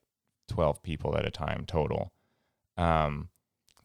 [0.48, 2.12] 12 people at a time total.
[2.78, 3.30] Um,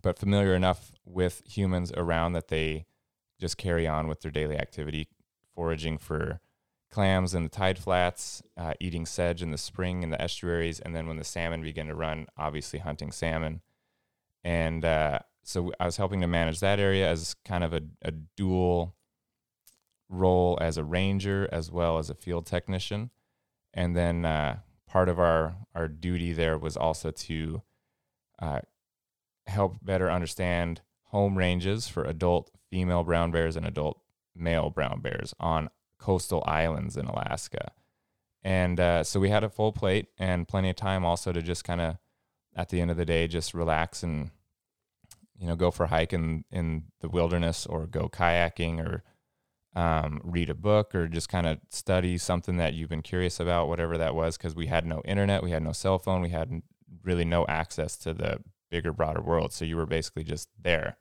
[0.03, 2.87] but familiar enough with humans around that they
[3.39, 5.09] just carry on with their daily activity,
[5.55, 6.41] foraging for
[6.91, 10.95] clams in the tide flats, uh, eating sedge in the spring in the estuaries, and
[10.95, 13.61] then when the salmon begin to run, obviously hunting salmon.
[14.43, 18.11] And uh, so I was helping to manage that area as kind of a, a
[18.11, 18.97] dual
[20.09, 23.11] role as a ranger as well as a field technician.
[23.73, 24.59] And then uh,
[24.91, 27.63] part of our, our duty there was also to
[28.41, 28.61] uh,
[29.47, 34.01] help better understand home ranges for adult female brown bears and adult
[34.35, 37.71] male brown bears on coastal islands in Alaska.
[38.43, 41.63] And uh, so we had a full plate and plenty of time also to just
[41.63, 41.97] kind of,
[42.57, 44.31] at the end of the day, just relax and,
[45.39, 49.05] you know, go for a hike in, in the wilderness or go kayaking or
[49.75, 53.69] um, read a book or just kind of study something that you've been curious about,
[53.69, 56.63] whatever that was, because we had no internet, we had no cell phone, we had
[57.05, 58.39] really no access to the
[58.71, 59.53] bigger, broader world.
[59.53, 60.97] So you were basically just there.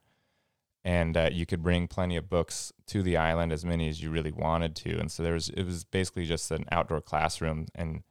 [0.84, 4.10] And uh, you could bring plenty of books to the island, as many as you
[4.10, 4.98] really wanted to.
[4.98, 8.04] And so there was, it was basically just an outdoor classroom, and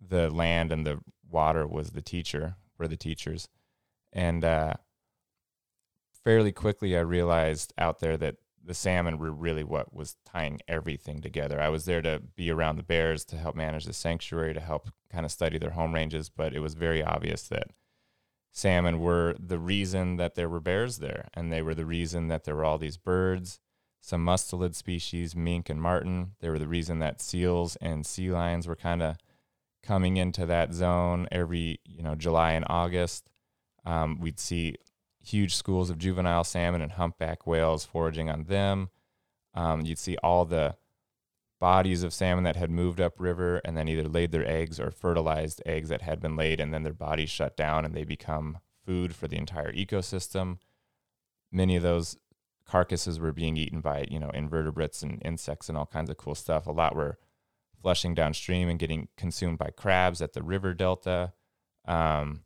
[0.00, 3.48] the land and the water was the teacher, were the teachers.
[4.12, 4.74] And uh,
[6.24, 11.20] fairly quickly, I realized out there that the salmon were really what was tying everything
[11.20, 11.60] together.
[11.60, 14.90] I was there to be around the bears, to help manage the sanctuary, to help
[15.10, 17.68] kind of study their home ranges, but it was very obvious that
[18.52, 22.44] salmon were the reason that there were bears there, and they were the reason that
[22.44, 23.60] there were all these birds,
[24.00, 26.32] some mustelid species, mink and marten.
[26.40, 29.16] They were the reason that seals and sea lions were kind of
[29.82, 33.28] coming into that zone every you know July and August.
[33.84, 34.76] Um, we'd see
[35.22, 38.90] huge schools of juvenile salmon and humpback whales foraging on them.
[39.54, 40.76] Um, you'd see all the
[41.60, 45.62] bodies of salmon that had moved upriver and then either laid their eggs or fertilized
[45.64, 49.14] eggs that had been laid, and then their bodies shut down and they become food
[49.14, 50.58] for the entire ecosystem.
[51.52, 52.16] Many of those
[52.66, 56.34] carcasses were being eaten by you know invertebrates and insects and all kinds of cool
[56.34, 56.66] stuff.
[56.66, 57.18] A lot were
[57.80, 61.32] flushing downstream and getting consumed by crabs at the river delta.
[61.86, 62.44] Um,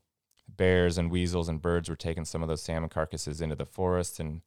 [0.57, 4.21] bears and weasels and birds were taking some of those salmon carcasses into the forest
[4.21, 4.43] and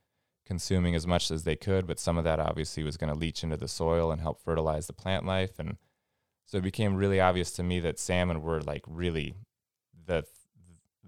[0.46, 3.44] consuming as much as they could, but some of that obviously was going to leach
[3.44, 5.60] into the soil and help fertilize the plant life.
[5.60, 5.78] And
[6.46, 9.36] so it became really obvious to me that salmon were like really
[10.06, 10.26] the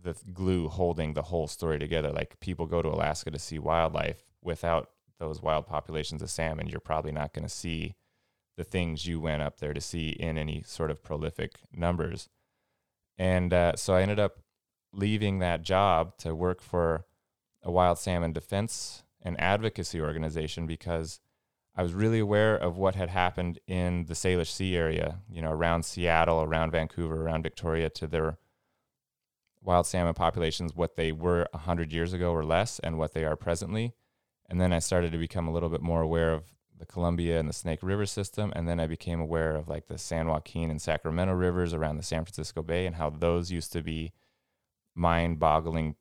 [0.04, 2.12] the glue holding the whole story together.
[2.12, 4.24] Like people go to Alaska to see wildlife.
[4.44, 7.96] Without those wild populations of salmon, you're probably not going to see
[8.58, 12.30] the things you went up there to see in any sort of prolific numbers.
[13.18, 14.40] And uh, so I ended up
[14.94, 17.06] leaving that job to work for
[17.64, 21.20] a wild salmon defense and advocacy organization because
[21.76, 25.52] I was really aware of what had happened in the Salish Sea area, you know,
[25.52, 28.38] around Seattle, around Vancouver, around Victoria to their
[29.62, 33.38] wild salmon populations, what they were 100 years ago or less and what they are
[33.38, 33.94] presently.
[34.50, 37.48] And then I started to become a little bit more aware of the Columbia and
[37.48, 38.52] the Snake River system.
[38.54, 42.04] And then I became aware of like the San Joaquin and Sacramento rivers around the
[42.04, 44.12] San Francisco Bay and how those used to be
[44.96, 45.96] mind boggling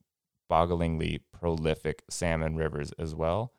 [0.50, 3.52] bogglingly prolific salmon rivers as well.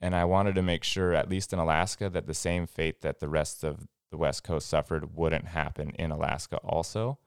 [0.00, 3.20] And I wanted to make sure, at least in Alaska, that the same fate that
[3.20, 7.18] the rest of the West Coast suffered wouldn't happen in Alaska also.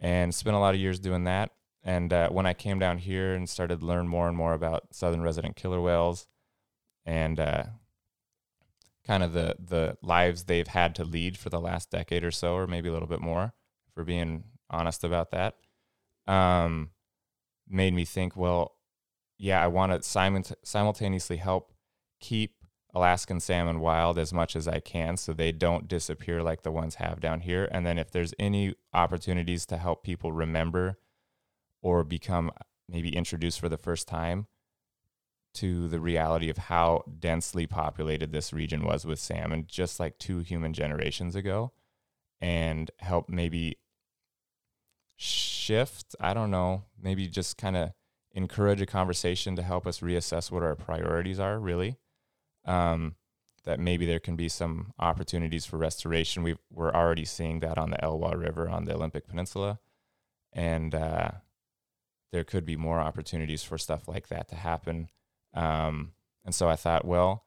[0.00, 1.50] And spent a lot of years doing that.
[1.84, 4.94] And uh, when I came down here and started to learn more and more about
[4.94, 6.26] southern resident killer whales
[7.04, 7.64] and uh,
[9.06, 12.54] kind of the, the lives they've had to lead for the last decade or so,
[12.54, 13.52] or maybe a little bit more,
[13.94, 15.56] for being honest about that,
[16.26, 16.90] um,
[17.68, 18.76] made me think, well,
[19.38, 21.72] yeah, I want to simul- simultaneously help
[22.20, 22.54] keep
[22.94, 26.96] Alaskan salmon wild as much as I can so they don't disappear like the ones
[26.96, 27.66] have down here.
[27.72, 30.98] And then if there's any opportunities to help people remember
[31.80, 32.50] or become
[32.88, 34.46] maybe introduced for the first time
[35.54, 40.38] to the reality of how densely populated this region was with salmon just like two
[40.38, 41.72] human generations ago
[42.40, 43.76] and help maybe
[45.22, 47.92] shift, I don't know, maybe just kind of
[48.32, 51.98] encourage a conversation to help us reassess what our priorities are, really.
[52.64, 53.16] Um,
[53.64, 56.42] that maybe there can be some opportunities for restoration.
[56.42, 59.78] we are already seeing that on the Elwha River on the Olympic Peninsula.
[60.52, 61.30] And uh,
[62.32, 65.08] there could be more opportunities for stuff like that to happen.
[65.54, 66.12] Um,
[66.44, 67.44] and so I thought, well,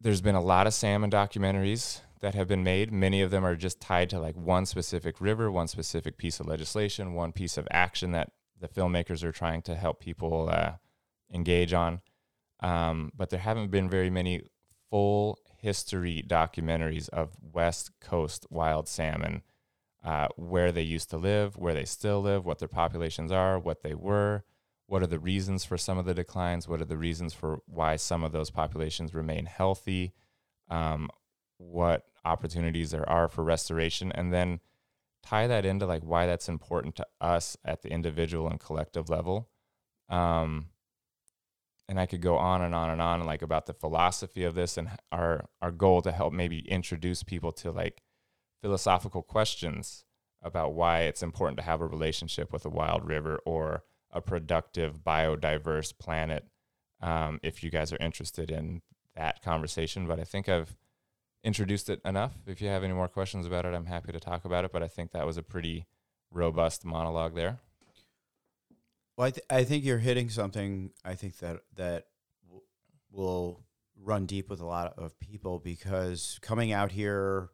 [0.00, 2.92] there's been a lot of salmon documentaries that have been made.
[2.92, 6.46] Many of them are just tied to like one specific river, one specific piece of
[6.46, 10.72] legislation, one piece of action that the filmmakers are trying to help people uh,
[11.32, 12.00] engage on.
[12.60, 14.42] Um, but there haven't been very many
[14.90, 19.42] full history documentaries of West Coast wild salmon,
[20.04, 23.82] uh, where they used to live, where they still live, what their populations are, what
[23.82, 24.44] they were,
[24.86, 27.96] what are the reasons for some of the declines, what are the reasons for why
[27.96, 30.14] some of those populations remain healthy,
[30.70, 31.10] um,
[31.58, 34.60] what opportunities there are for restoration and then
[35.22, 39.48] tie that into like why that's important to us at the individual and collective level.
[40.08, 40.66] Um,
[41.88, 44.76] and i could go on and on and on like about the philosophy of this
[44.76, 48.02] and our our goal to help maybe introduce people to like
[48.60, 50.04] philosophical questions
[50.42, 55.02] about why it's important to have a relationship with a wild river or a productive
[55.04, 56.44] biodiverse planet
[57.00, 58.80] um, if you guys are interested in
[59.16, 60.06] that conversation.
[60.06, 60.76] But i think i've
[61.48, 62.34] introduced it enough.
[62.46, 64.72] If you have any more questions about it, I'm happy to talk about it.
[64.72, 65.86] But I think that was a pretty
[66.30, 67.58] robust monologue there.
[69.16, 70.90] Well, I, th- I think you're hitting something.
[71.04, 72.04] I think that that
[72.44, 72.62] w-
[73.10, 73.64] will
[74.00, 77.48] run deep with a lot of people because coming out here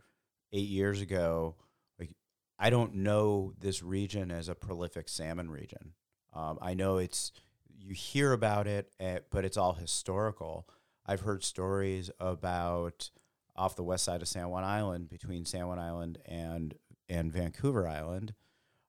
[0.52, 1.54] eight years ago,
[1.98, 2.10] like
[2.58, 5.92] I don't know this region as a prolific salmon region.
[6.34, 7.32] Um, I know it's
[7.78, 10.68] you hear about it, at, eh, but it's all historical.
[11.06, 13.10] I've heard stories about
[13.56, 16.74] off the west side of San Juan Island, between San Juan Island and
[17.08, 18.34] and Vancouver Island,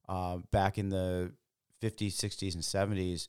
[0.08, 1.34] uh, back in the
[1.82, 3.28] 50s, 60s, and 70s.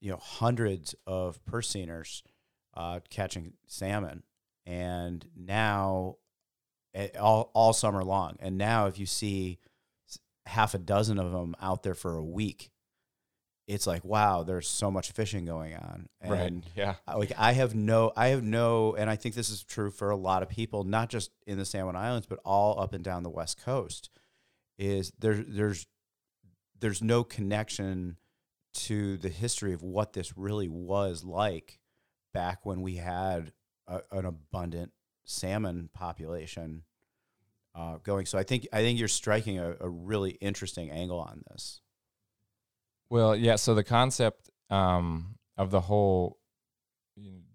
[0.00, 2.22] You know, hundreds of purse seiners
[2.74, 4.24] uh, catching salmon,
[4.66, 6.16] and now
[6.94, 8.36] eh, all all summer long.
[8.40, 9.60] And now, if you see
[10.46, 12.71] half a dozen of them out there for a week,
[13.66, 16.08] it's like wow, there's so much fishing going on.
[16.20, 16.52] And right.
[16.76, 16.94] Yeah.
[17.14, 20.16] Like I have no, I have no, and I think this is true for a
[20.16, 23.22] lot of people, not just in the San Juan Islands, but all up and down
[23.22, 24.10] the West Coast.
[24.78, 25.86] Is there, there's,
[26.80, 28.16] there's no connection
[28.74, 31.78] to the history of what this really was like
[32.32, 33.52] back when we had
[33.86, 34.92] a, an abundant
[35.24, 36.82] salmon population
[37.74, 38.26] uh, going.
[38.26, 41.80] So I think I think you're striking a, a really interesting angle on this.
[43.12, 43.56] Well, yeah.
[43.56, 46.38] So the concept um, of the whole,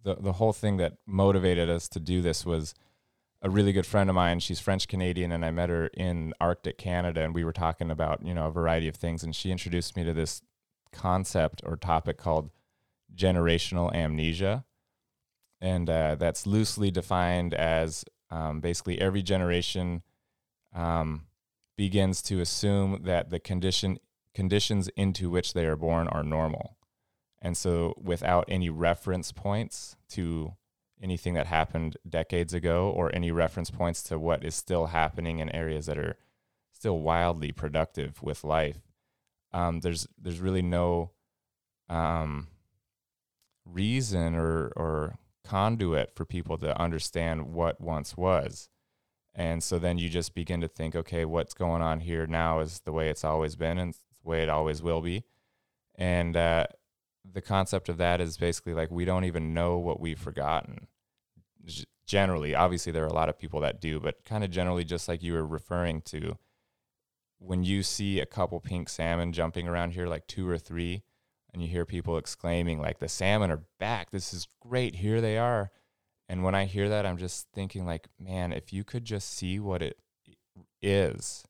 [0.03, 2.75] the the whole thing that motivated us to do this was
[3.41, 4.39] a really good friend of mine.
[4.39, 8.23] She's French Canadian, and I met her in Arctic Canada, and we were talking about
[8.23, 10.43] you know a variety of things, and she introduced me to this
[10.91, 12.51] concept or topic called
[13.15, 14.63] generational amnesia,
[15.59, 20.03] and uh, that's loosely defined as um, basically every generation
[20.75, 21.25] um,
[21.75, 23.97] begins to assume that the condition
[24.37, 26.77] conditions into which they are born are normal.
[27.41, 30.53] And so, without any reference points to
[31.01, 35.49] anything that happened decades ago or any reference points to what is still happening in
[35.49, 36.17] areas that are
[36.71, 38.77] still wildly productive with life,
[39.53, 41.09] um, there's there's really no
[41.89, 42.47] um,
[43.65, 48.69] reason or or conduit for people to understand what once was.
[49.33, 52.81] And so then you just begin to think, okay, what's going on here now is
[52.81, 53.95] the way it's always been and
[54.27, 55.23] way it always will be.
[55.95, 56.67] And uh,
[57.29, 60.87] the concept of that is basically like we don't even know what we've forgotten.
[61.65, 64.85] G- Generally, obviously, there are a lot of people that do, but kind of generally,
[64.85, 66.37] just like you were referring to,
[67.37, 71.03] when you see a couple pink salmon jumping around here, like two or three,
[71.51, 74.11] and you hear people exclaiming, like, the salmon are back.
[74.11, 74.95] This is great.
[74.95, 75.69] Here they are.
[76.29, 79.59] And when I hear that, I'm just thinking, like, man, if you could just see
[79.59, 79.97] what it
[80.81, 81.43] is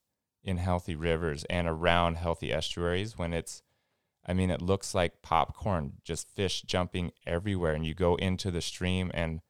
[0.44, 3.62] in healthy rivers and around healthy estuaries when it's
[4.26, 8.62] I mean it looks like popcorn just fish jumping everywhere and you go into the
[8.62, 9.42] stream and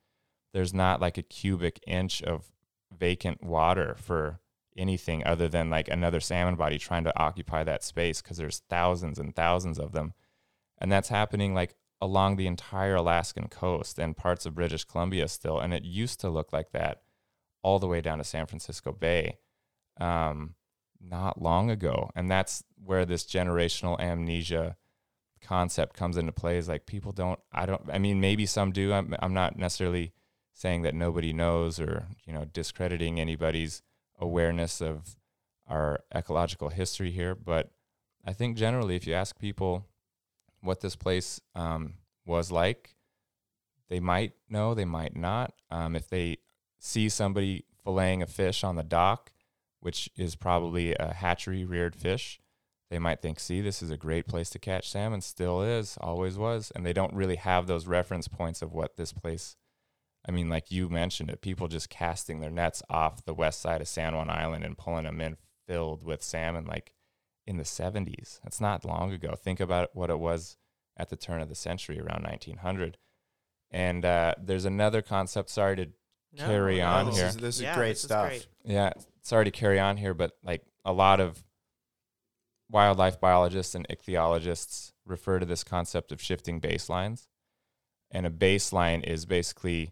[0.53, 2.51] there's not like a cubic inch of
[2.95, 4.39] vacant water for
[4.77, 9.19] anything other than like another salmon body trying to occupy that space because there's thousands
[9.19, 10.13] and thousands of them.
[10.77, 15.59] And that's happening like along the entire Alaskan coast and parts of British Columbia still
[15.59, 17.01] and it used to look like that
[17.63, 19.39] all the way down to San Francisco Bay.
[19.99, 20.53] Um,
[21.01, 22.09] not long ago.
[22.15, 24.75] And that's where this generational amnesia
[25.41, 28.93] concept comes into play is like people don't, I don't, I mean, maybe some do.
[28.93, 30.13] I'm, I'm not necessarily
[30.53, 33.81] saying that nobody knows or, you know, discrediting anybody's
[34.19, 35.15] awareness of
[35.67, 37.35] our ecological history here.
[37.35, 37.71] But
[38.25, 39.85] I think generally, if you ask people
[40.61, 41.93] what this place um,
[42.25, 42.95] was like,
[43.89, 45.53] they might know, they might not.
[45.69, 46.37] Um, if they
[46.79, 49.31] see somebody filleting a fish on the dock,
[49.87, 52.41] which is probably a hatchery reared fish,
[52.91, 55.21] they might think, see, this is a great place to catch salmon.
[55.21, 56.73] Still is, always was.
[56.75, 59.55] And they don't really have those reference points of what this place,
[60.27, 63.79] I mean, like you mentioned it, people just casting their nets off the west side
[63.79, 66.93] of San Juan Island and pulling them in filled with salmon like
[67.45, 68.41] in the 70s.
[68.43, 69.35] That's not long ago.
[69.35, 70.57] Think about what it was
[70.97, 72.97] at the turn of the century, around 1900.
[73.71, 75.85] And uh, there's another concept, sorry to
[76.33, 77.27] No, carry no, on this here.
[77.27, 78.27] is this is Yeah, great this is stuff.
[78.27, 78.47] great.
[78.65, 78.91] yeah,
[79.27, 81.43] sorry to carry on here, but like a lot of
[82.69, 87.27] wildlife biologists and ichthyologists refer to this concept of shifting baselines.
[88.09, 89.91] And a baseline is basically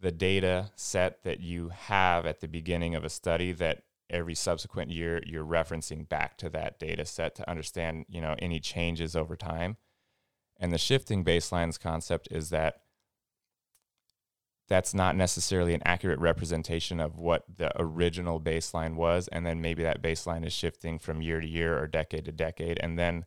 [0.00, 4.90] the data set that you have at the beginning of a study that every subsequent
[4.90, 9.34] year you're referencing back to that data set to understand, you know, any changes over
[9.34, 9.78] time.
[10.60, 12.82] And the shifting baselines concept is that
[14.68, 19.82] that's not necessarily an accurate representation of what the original baseline was and then maybe
[19.82, 23.24] that baseline is shifting from year to year or decade to decade and then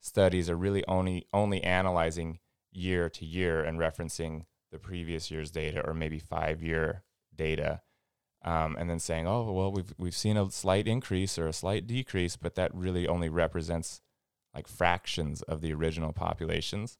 [0.00, 2.38] studies are really only only analyzing
[2.70, 7.02] year to year and referencing the previous year's data or maybe 5 year
[7.34, 7.80] data
[8.44, 11.86] um, and then saying oh well we've we've seen a slight increase or a slight
[11.86, 14.02] decrease but that really only represents
[14.54, 16.98] like fractions of the original populations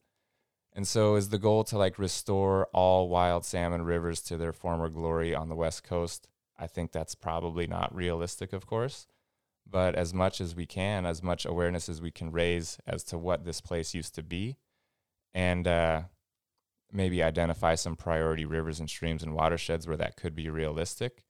[0.76, 4.90] and so is the goal to like restore all wild salmon rivers to their former
[4.90, 6.28] glory on the west coast?
[6.58, 9.06] I think that's probably not realistic, of course.
[9.68, 13.18] But as much as we can, as much awareness as we can raise as to
[13.18, 14.58] what this place used to be,
[15.32, 16.02] and uh,
[16.92, 21.24] maybe identify some priority rivers and streams and watersheds where that could be realistic,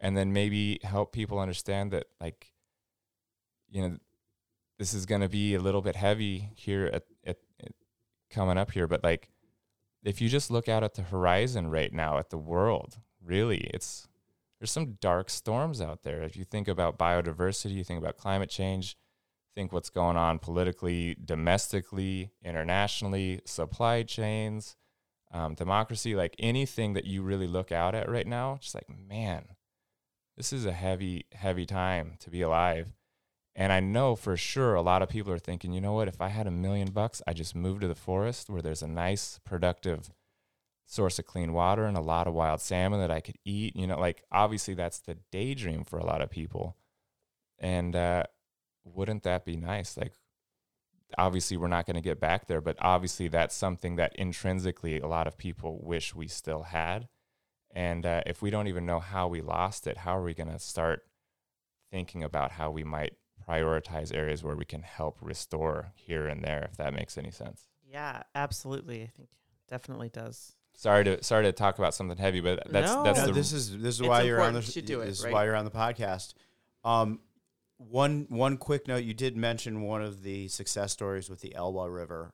[0.00, 2.52] and then maybe help people understand that, like,
[3.70, 3.96] you know,
[4.78, 7.38] this is going to be a little bit heavy here at, at,
[8.32, 9.28] coming up here, but like
[10.04, 14.08] if you just look out at the horizon right now at the world, really, it's
[14.58, 16.22] there's some dark storms out there.
[16.22, 18.96] If you think about biodiversity, you think about climate change,
[19.54, 24.76] think what's going on politically, domestically, internationally, supply chains,
[25.32, 29.46] um, democracy, like anything that you really look out at right now, just like, man,
[30.36, 32.92] this is a heavy, heavy time to be alive.
[33.54, 36.20] And I know for sure a lot of people are thinking, you know what, if
[36.20, 39.40] I had a million bucks, I just move to the forest where there's a nice,
[39.44, 40.10] productive
[40.86, 43.76] source of clean water and a lot of wild salmon that I could eat.
[43.76, 46.76] You know, like obviously that's the daydream for a lot of people.
[47.58, 48.24] And uh,
[48.84, 49.96] wouldn't that be nice?
[49.96, 50.14] Like,
[51.16, 55.06] obviously, we're not going to get back there, but obviously, that's something that intrinsically a
[55.06, 57.08] lot of people wish we still had.
[57.74, 60.50] And uh, if we don't even know how we lost it, how are we going
[60.50, 61.04] to start
[61.90, 63.14] thinking about how we might
[63.48, 67.62] prioritize areas where we can help restore here and there, if that makes any sense?
[67.90, 69.02] Yeah, absolutely.
[69.02, 69.28] I think
[69.68, 70.54] definitely does.
[70.74, 73.02] Sorry to sorry to talk about something heavy, but that's No.
[73.02, 75.06] that's No, the this is this is why you're on the important to do it,
[75.06, 75.28] this right?
[75.28, 76.32] is why you're on the podcast.
[76.84, 77.20] Um,
[77.76, 81.92] one one quick note: you did mention one of the success stories with the Elwha
[81.94, 82.32] River,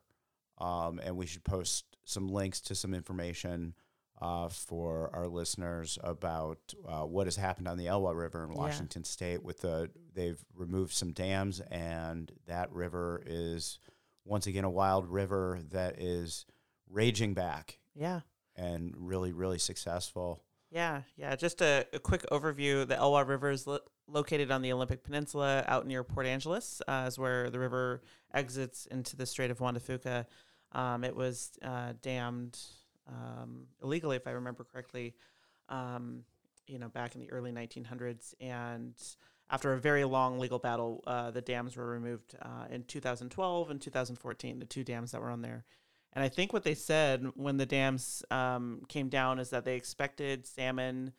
[0.59, 3.74] um, and we should post some links to some information
[4.21, 6.59] uh, for our listeners about
[6.89, 8.59] uh, what has happened on the Elwha River in Yeah.
[8.59, 9.43] Washington State.
[9.43, 13.79] With the they've removed some dams, and that river is
[14.25, 16.45] once again a wild river that is
[16.91, 18.21] raging back Yeah.
[18.57, 20.43] and really really successful.
[20.71, 21.35] Yeah, yeah.
[21.35, 22.87] Just a, a quick overview.
[22.87, 27.07] The Elwha River is lo- located on the Olympic Peninsula out near Port Angeles, uh,
[27.09, 28.03] is where the river
[28.35, 30.27] exits into the Strait of Juan de Fuca.
[30.73, 32.59] Um, it was uh, dammed
[33.09, 35.14] um, illegally, if I remember correctly,
[35.68, 36.24] um,
[36.66, 38.34] you know, back in the early 1900s.
[38.40, 38.94] And
[39.50, 43.80] after a very long legal battle, uh, the dams were removed uh, in 2012 and
[43.80, 45.64] 2014, the two dams that were on there.
[46.12, 49.76] And I think what they said when the dams um, came down is that they
[49.76, 51.12] expected salmon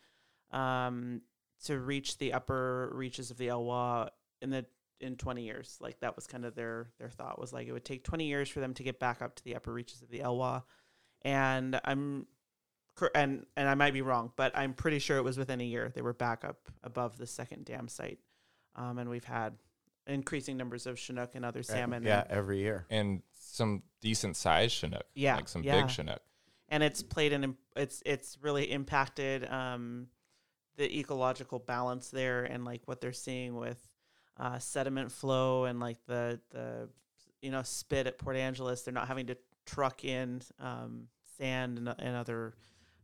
[0.51, 1.21] um,
[1.65, 4.09] to reach the upper reaches of the Elwha
[4.41, 4.65] in the
[4.99, 5.77] in 20 years.
[5.79, 8.49] Like that was kind of their their thought was like it would take 20 years
[8.49, 10.63] for them to get back up to the upper reaches of the Elwha.
[11.23, 12.27] And I'm
[13.15, 15.91] and and I might be wrong, but I'm pretty sure it was within a year
[15.93, 18.19] they were back up above the second dam site.
[18.75, 19.53] Um, and we've had
[20.07, 22.03] increasing numbers of Chinook and other salmon.
[22.03, 22.85] Yeah, every year.
[22.89, 25.05] and some decent sized Chinook.
[25.15, 25.81] Yeah, Like some yeah.
[25.81, 26.21] big Chinook.
[26.69, 30.07] and it's played an it's it's really impacted um,
[30.77, 33.77] the ecological balance there and like what they're seeing with
[34.37, 36.89] uh, sediment flow and like the the
[37.41, 38.81] you know spit at Port Angeles.
[38.81, 39.37] They're not having to
[39.69, 41.07] truck in um,
[41.37, 42.53] sand and, and other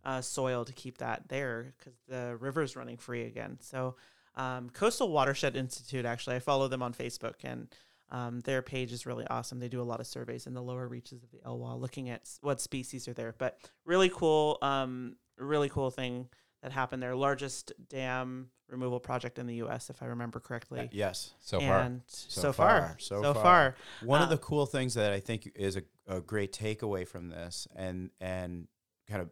[0.03, 3.57] uh, soil to keep that there because the river is running free again.
[3.61, 3.95] So.
[4.37, 7.73] Um, Coastal Watershed Institute, actually, I follow them on Facebook, and
[8.11, 9.59] um, their page is really awesome.
[9.59, 12.29] They do a lot of surveys in the lower reaches of the Elwha, looking at
[12.41, 13.33] what species are there.
[13.37, 16.27] But really cool, um, really cool thing
[16.65, 20.89] that happened Their Largest dam removal project in the U.S., if I remember correctly.
[20.91, 21.35] Yes.
[21.39, 21.81] So far.
[21.81, 23.43] and So so, far, far, so so, far.
[23.43, 23.75] far.
[24.01, 27.29] One of Uh, the cool things that I think is a, a great takeaway from
[27.29, 28.67] this and and
[29.07, 29.29] kind of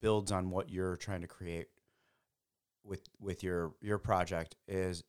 [0.00, 1.68] builds on what you're trying to create
[2.82, 5.04] with with your your project is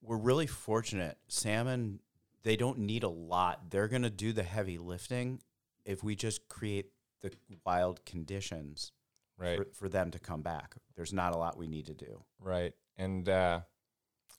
[0.00, 1.18] we're really fortunate.
[1.26, 1.98] Salmon
[2.44, 3.70] they don't need a lot.
[3.70, 5.40] They're going to do the heavy lifting
[5.84, 7.32] if we just create the
[7.66, 8.92] wild conditions
[9.38, 9.58] Right.
[9.58, 10.76] for, for them to come back.
[10.94, 12.24] There's not a lot we need to do.
[12.40, 12.74] Right.
[12.96, 13.60] And uh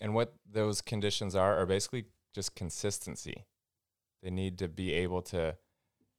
[0.01, 3.45] and what those conditions are are basically just consistency.
[4.21, 5.57] They need to be able to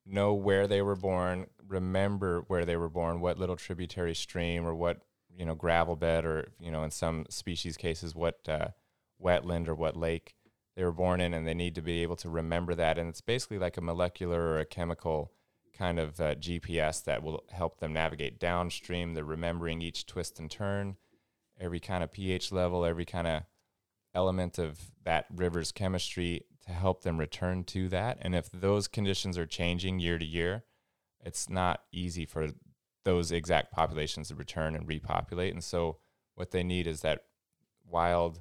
[0.06, 4.74] know where they were born, remember where they were born, what little tributary stream or
[4.74, 5.00] what,
[5.34, 8.68] you know, gravel bed or, you know, in some species cases what uh,
[9.22, 10.34] wetland or what lake
[10.76, 13.20] they were born in and they need to be able to remember that and it's
[13.20, 15.30] basically like a molecular or a chemical
[15.76, 19.14] kind of uh, GPS that will help them navigate downstream.
[19.14, 20.96] They're remembering each twist and turn,
[21.58, 23.42] every kind of pH level, every kind of
[24.14, 28.18] element of that river's chemistry to help them return to that.
[28.20, 30.64] And if those conditions are changing year to year,
[31.24, 32.48] it's not easy for
[33.04, 35.52] those exact populations to return and repopulate.
[35.52, 35.98] And so
[36.34, 37.24] what they need is that
[37.86, 38.40] wild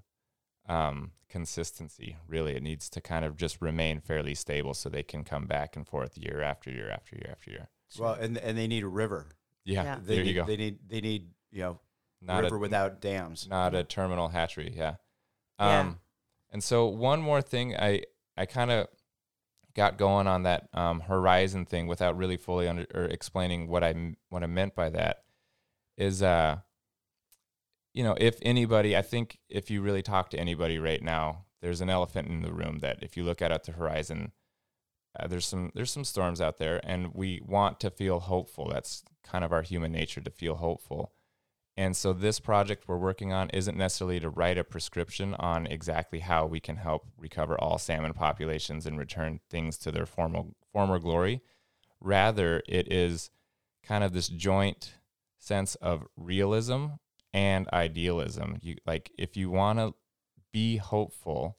[0.68, 2.18] um, consistency.
[2.28, 5.76] Really, it needs to kind of just remain fairly stable so they can come back
[5.76, 7.70] and forth year after year after year after year.
[7.98, 9.28] Well, and and they need a river.
[9.66, 10.00] Yeah, Yeah.
[10.04, 10.46] They there need, you go.
[10.46, 11.80] They need they need you know
[12.22, 13.48] Not river a, without dams.
[13.48, 14.74] not a terminal hatchery.
[14.76, 14.96] Yeah.
[15.60, 15.80] Yeah.
[15.80, 16.00] Um,
[16.52, 18.04] and so one more thing, I
[18.36, 18.88] I kind of
[19.76, 23.90] got going on that um, horizon thing without really fully under or explaining what I
[23.90, 25.24] m- what I meant by that
[25.98, 26.58] is uh
[27.94, 31.82] you know if anybody I think if you really talk to anybody right now there's
[31.82, 34.32] an elephant in the room that if you look out at the horizon
[35.20, 39.04] uh, there's some there's some storms out there and we want to feel hopeful that's
[39.24, 41.14] kind of our human nature to feel hopeful
[41.76, 46.20] And so this project we're working on isn't necessarily to write a prescription on exactly
[46.20, 51.00] how we can help recover all salmon populations and return things to their former former
[51.00, 51.42] glory.
[52.00, 53.32] Rather, it is
[53.84, 54.94] kind of this joint
[55.40, 56.86] sense of realism
[57.34, 58.60] and idealism.
[58.62, 59.94] You like if you want to
[60.52, 61.58] be hopeful,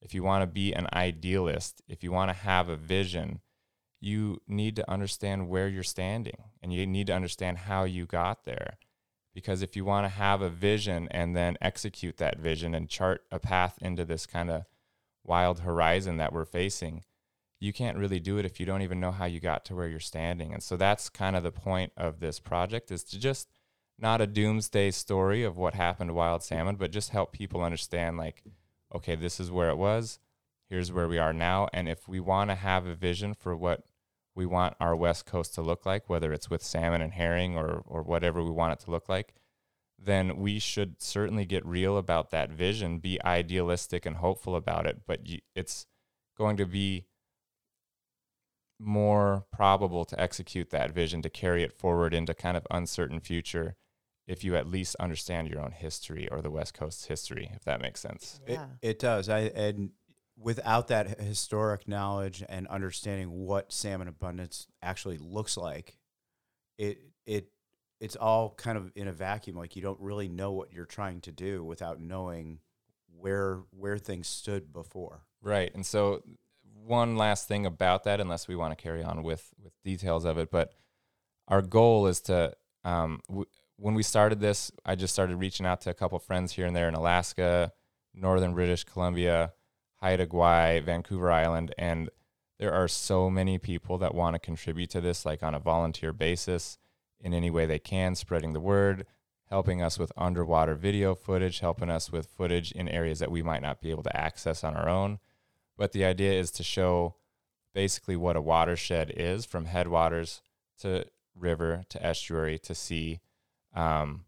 [0.00, 3.40] if you want to be an idealist, if you want to have a vision,
[4.00, 8.44] you need to understand where you're standing and you need to understand how you got
[8.44, 8.78] there.
[9.32, 13.22] Because if you want to have a vision and then execute that vision and chart
[13.30, 14.64] a path into this kind of
[15.24, 17.04] wild horizon that we're facing,
[17.60, 19.88] you can't really do it if you don't even know how you got to where
[19.88, 20.52] you're standing.
[20.52, 23.48] And so that's kind of the point of this project is to just
[23.98, 28.16] not a doomsday story of what happened to wild salmon, but just help people understand
[28.16, 28.42] like,
[28.94, 30.18] okay, this is where it was,
[30.68, 31.68] here's where we are now.
[31.72, 33.84] And if we want to have a vision for what
[34.34, 37.82] we want our west coast to look like, whether it's with salmon and herring or
[37.86, 39.34] or whatever we want it to look like,
[39.98, 45.02] then we should certainly get real about that vision, be idealistic and hopeful about it.
[45.06, 45.86] But you, it's
[46.36, 47.06] going to be
[48.78, 53.76] more probable to execute that vision to carry it forward into kind of uncertain future
[54.26, 57.80] if you at least understand your own history or the west coast's history if that
[57.80, 58.66] makes sense Yeah.
[58.80, 59.28] It, it does.
[59.28, 59.90] I and
[60.42, 65.96] without that historic knowledge and understanding what salmon abundance actually looks like,
[66.78, 67.48] it it
[68.00, 69.56] it's all kind of in a vacuum.
[69.56, 72.58] Like you don't really know what you're trying to do without knowing
[73.16, 75.22] where where things stood before.
[75.42, 75.72] Right.
[75.74, 76.22] And so
[76.84, 80.38] one last thing about that, unless we want to carry on with with details of
[80.38, 80.72] it, but
[81.48, 82.54] our goal is to
[82.84, 86.52] um, w- when we started this, I just started reaching out to a couple friends
[86.52, 87.72] here and there in Alaska,
[88.14, 89.52] northern British Columbia,
[89.96, 92.10] Haida Gwaii, Vancouver Island, and
[92.58, 96.12] there are so many people that want to contribute to this, like on a volunteer
[96.12, 96.78] basis,
[97.20, 99.06] in any way they can, spreading the word,
[99.48, 103.62] helping us with underwater video footage, helping us with footage in areas that we might
[103.62, 105.18] not be able to access on our own.
[105.76, 107.16] But the idea is to show
[107.74, 110.42] basically what a watershed is from headwaters
[110.80, 113.20] to river to estuary to sea
[113.74, 114.24] um,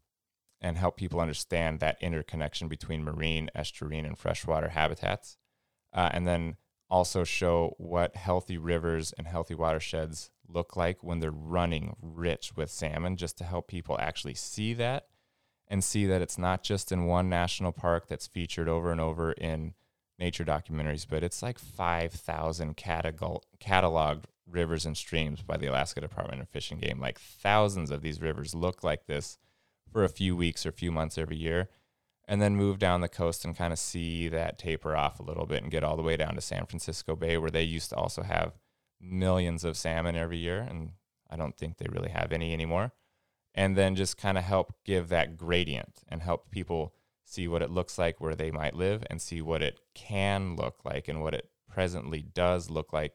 [0.60, 5.36] and help people understand that interconnection between marine, estuarine, and freshwater habitats.
[5.92, 6.56] Uh, and then
[6.88, 12.70] also show what healthy rivers and healthy watersheds look like when they're running rich with
[12.70, 15.06] salmon, just to help people actually see that
[15.68, 19.32] and see that it's not just in one national park that's featured over and over
[19.32, 19.74] in
[20.18, 26.42] nature documentaries, but it's like 5,000 catalog- cataloged rivers and streams by the Alaska Department
[26.42, 27.00] of Fish and Game.
[27.00, 29.38] Like thousands of these rivers look like this
[29.90, 31.68] for a few weeks or a few months every year,
[32.26, 35.46] and then move down the coast and kind of see that taper off a little
[35.46, 37.96] bit and get all the way down to San Francisco Bay, where they used to
[37.96, 38.58] also have
[39.00, 40.60] millions of salmon every year.
[40.60, 40.92] And
[41.30, 42.92] I don't think they really have any anymore.
[43.54, 46.94] And then just kind of help give that gradient and help people
[47.34, 50.84] see what it looks like where they might live and see what it can look
[50.84, 53.14] like and what it presently does look like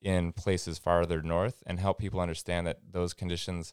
[0.00, 3.72] in places farther north and help people understand that those conditions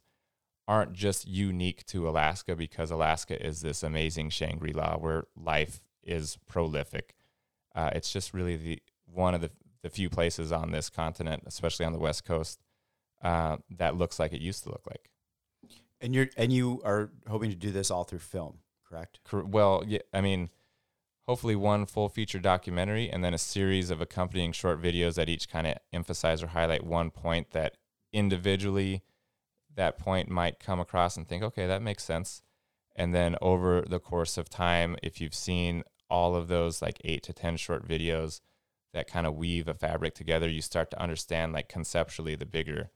[0.67, 6.37] aren't just unique to Alaska because Alaska is this amazing Shangri La where life is
[6.47, 7.15] prolific.
[7.75, 9.51] Uh, it's just really the one of the,
[9.83, 12.59] the few places on this continent, especially on the west coast,
[13.23, 15.11] uh, that looks like it used to look like.
[16.01, 19.19] And you're and you are hoping to do this all through film, correct?
[19.23, 20.49] Cor- Well, yeah, I mean,
[21.27, 25.49] hopefully one full feature documentary and then a series of accompanying short videos that each
[25.49, 27.77] kind of emphasize or highlight one point that
[28.13, 29.03] individually
[29.75, 32.41] that point might come across and think, okay, that makes sense.
[32.95, 37.23] And then over the course of time, if you've seen all of those like eight
[37.23, 38.39] to 10 short videos
[38.93, 42.89] that kind of weave a fabric together, you start to understand like conceptually the bigger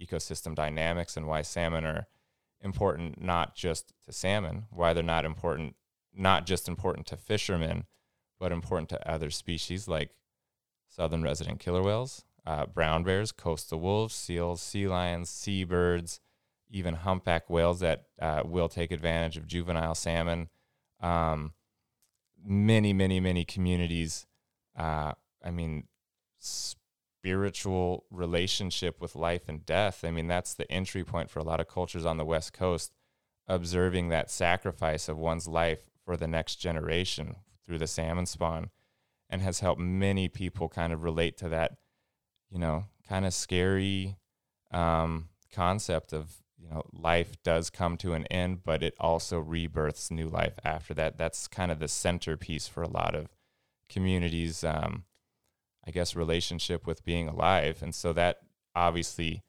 [0.00, 2.06] ecosystem dynamics and why salmon are
[2.62, 5.76] important not just to salmon, why they're not important,
[6.14, 7.84] not just important to fishermen,
[8.38, 10.10] but important to other species like
[10.88, 16.20] southern resident killer whales, uh, brown bears, coastal wolves, seals, sea lions, seabirds,
[16.70, 20.48] even humpback whales that uh, will take advantage of juvenile salmon.
[21.00, 21.52] Um,
[22.44, 24.26] many, many, many communities.
[24.76, 25.12] Uh,
[25.44, 25.84] I mean,
[27.20, 30.04] spiritual relationship with life and death.
[30.04, 32.92] I mean, that's the entry point for a lot of cultures on the West Coast,
[33.46, 38.70] observing that sacrifice of one's life for the next generation through the salmon spawn,
[39.28, 41.78] and has helped many people kind of relate to that,
[42.50, 44.16] you know, kind of scary
[44.70, 50.10] um, concept of you know life does come to an end, but it also rebirths
[50.10, 51.18] new life after that.
[51.18, 53.28] That's kind of the centerpiece for a lot of
[53.88, 54.62] communities.
[54.62, 55.04] Um,
[55.88, 58.40] I guess relationship with being alive, and so that
[58.74, 59.42] obviously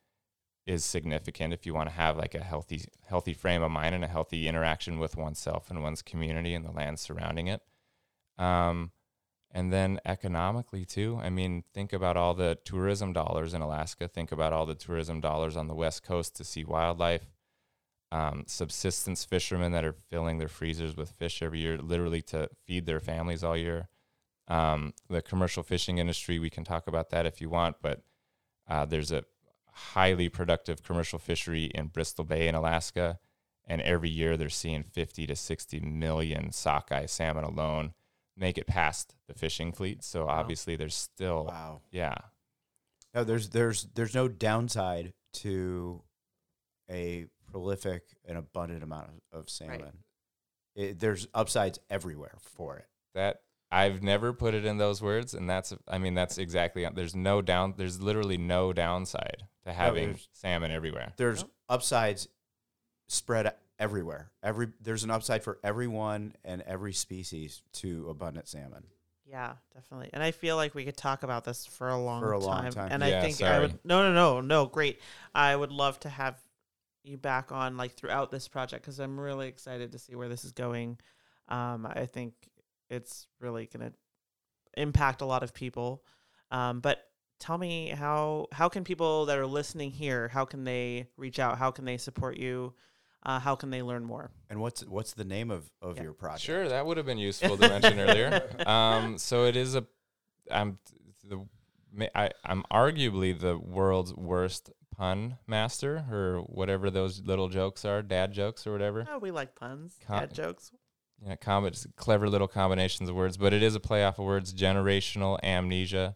[0.66, 4.06] is significant if you want to have like a healthy healthy frame of mind and
[4.06, 7.62] a healthy interaction with oneself and one's community and the land surrounding it.
[8.38, 8.92] Um,
[9.52, 11.20] and then economically too.
[11.22, 14.08] I mean, think about all the tourism dollars in Alaska.
[14.08, 17.26] Think about all the tourism dollars on the west coast to see wildlife.
[18.12, 22.86] Um, subsistence fishermen that are filling their freezers with fish every year, literally to feed
[22.86, 23.90] their families all year.
[24.50, 28.02] Um, the commercial fishing industry, we can talk about that if you want, but
[28.68, 29.24] uh, there's a
[29.72, 33.20] highly productive commercial fishery in Bristol Bay in Alaska,
[33.68, 37.94] and every year they're seeing 50 to 60 million sockeye salmon alone
[38.36, 40.04] make it past the fishing fleet.
[40.04, 41.82] So obviously, there's still Wow.
[41.92, 42.16] yeah,
[43.14, 46.02] No, there's there's there's no downside to
[46.90, 50.04] a prolific and abundant amount of, of salmon.
[50.76, 52.88] It, there's upsides everywhere for it.
[53.14, 53.42] that
[53.72, 57.42] I've never put it in those words, and that's I mean that's exactly there's no
[57.42, 61.14] down there's literally no downside to having there's- salmon everywhere.
[61.18, 61.50] There's Oh.
[61.70, 62.28] upsides
[63.08, 64.32] spread everywhere.
[64.44, 68.86] Every there's an upside for everyone and every species to abundant salmon.
[69.26, 70.10] Yeah, definitely.
[70.14, 72.64] And I feel like we could talk about this for a long, For a long
[72.64, 72.72] time.
[72.72, 72.90] time.
[72.92, 74.66] And Yeah, I think I would no, no, no, no.
[74.66, 75.00] Great.
[75.36, 76.36] I would love to have
[77.04, 80.44] you back on like throughout this project because I'm really excited to see where this
[80.44, 80.98] is going.
[81.48, 82.34] Um, I think
[82.90, 86.04] it's really going to impact a lot of people.
[86.52, 87.00] Um, but
[87.40, 91.58] tell me how how can people that are listening here how can they reach out?
[91.58, 92.74] How can they support you?
[93.24, 94.32] Uh, how can they learn more?
[94.50, 96.04] And what's what's the name of, of Yeah.
[96.04, 96.42] your project?
[96.42, 98.50] Sure, that would have been useful to mention earlier.
[98.66, 99.86] Um, so it is a,
[100.50, 100.80] I'm
[101.26, 101.46] the,
[102.18, 108.32] I, I'm arguably the world's worst pun master, or whatever those little jokes are, dad
[108.32, 109.06] jokes or whatever.
[109.10, 110.72] Oh, we like puns, Con- dad jokes.
[111.26, 114.54] Yeah, com- clever little combinations of words, but it is a play off of words:
[114.54, 116.16] generational amnesia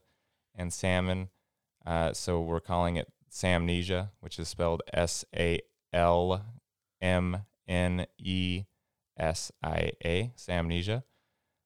[0.56, 1.30] and salmon.
[1.86, 5.60] Uh, so we're calling it Salmnesia, which is spelled S A
[5.92, 6.46] L
[7.02, 8.64] M N E
[9.18, 11.04] S I A, Salmnesia.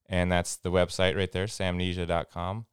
[0.10, 2.66] And that's the website right there, salmnesia.com.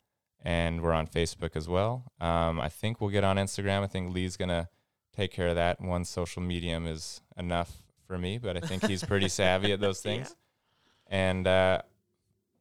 [0.43, 2.13] And we're on Facebook as well.
[2.21, 3.83] Um, I think we'll get on Instagram.
[3.83, 4.69] I think Lee's going to
[5.17, 5.81] take care of that.
[5.81, 10.01] One social medium is enough for me, but I think he's pretty savvy at those
[10.29, 10.35] Yeah.
[11.15, 11.83] And uh,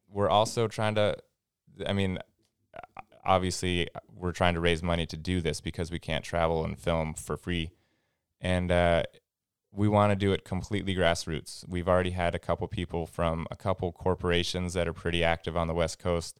[0.08, 1.16] we're also trying to,
[1.84, 2.20] I mean,
[3.24, 7.14] obviously we're trying to raise money to do this because we can't travel and film
[7.14, 7.72] for free.
[8.40, 9.02] And uh,
[9.72, 11.68] we want to do it completely grassroots.
[11.68, 15.66] We've already had a couple people from a couple corporations that are pretty active on
[15.66, 16.38] the West Coast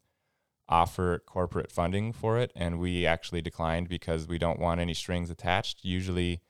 [0.68, 2.52] offer corporate funding for it.
[2.54, 5.84] And we actually declined because we don't want any strings attached.
[5.84, 6.42] Usually,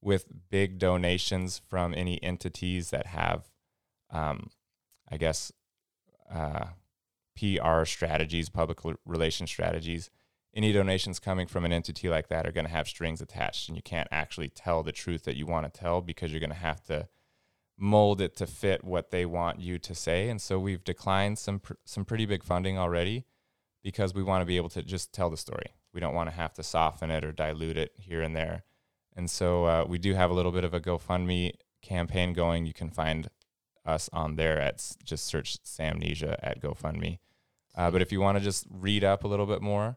[0.00, 3.50] with big donations from any entities that have,
[4.10, 4.50] um,
[5.10, 5.52] I guess,
[6.32, 6.66] uh,
[7.36, 10.10] PR strategies, public l- relation strategies,
[10.54, 13.76] any donations coming from an entity like that are going to have strings attached, and
[13.76, 16.56] you can't actually tell the truth that you want to tell because you're going to
[16.56, 17.08] have to
[17.78, 20.28] mold it to fit what they want you to say.
[20.28, 23.24] And so we've declined some pr- some pretty big funding already
[23.82, 25.74] because we want to be able to just tell the story.
[25.94, 28.64] We don't want to have to soften it or dilute it here and there.
[29.16, 31.52] And so uh, we do have a little bit of a GoFundMe
[31.82, 32.66] campaign going.
[32.66, 33.28] You can find
[33.88, 37.18] us on there at just search Salmnesia at GoFundMe.
[37.74, 39.96] Uh, but if you want to just read up a little bit more,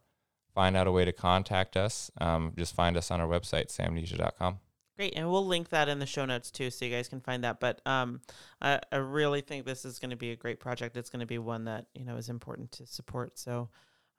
[0.53, 4.59] find out a way to contact us, um, just find us on our website, salmnesia.com.
[4.97, 7.43] Great, and we'll link that in the show notes too, so you guys can find
[7.43, 7.59] that.
[7.59, 8.21] But um,
[8.61, 10.97] I, I really think this is going to be a great project.
[10.97, 13.39] It's going to be one that you know is important to support.
[13.39, 13.69] So,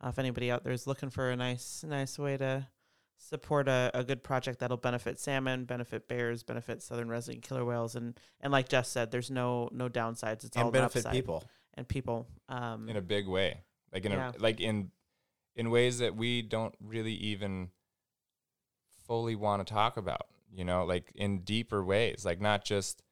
[0.02, 2.66] uh, if anybody out there is looking for a nice, nice way to
[3.22, 7.94] support a, a good project that'll benefit salmon, benefit bears, benefit southern resident killer whales,
[7.94, 10.44] and and like Jeff said, there's no no downsides.
[10.44, 11.12] It's all and an benefit upside.
[11.12, 11.44] people.
[11.74, 12.26] and people.
[12.48, 13.60] Um, in a big way
[13.92, 14.32] like in Yeah.
[14.36, 14.90] a like in
[15.54, 17.70] in ways that we don't really even
[19.06, 23.02] fully want to talk about you know like in deeper ways like not just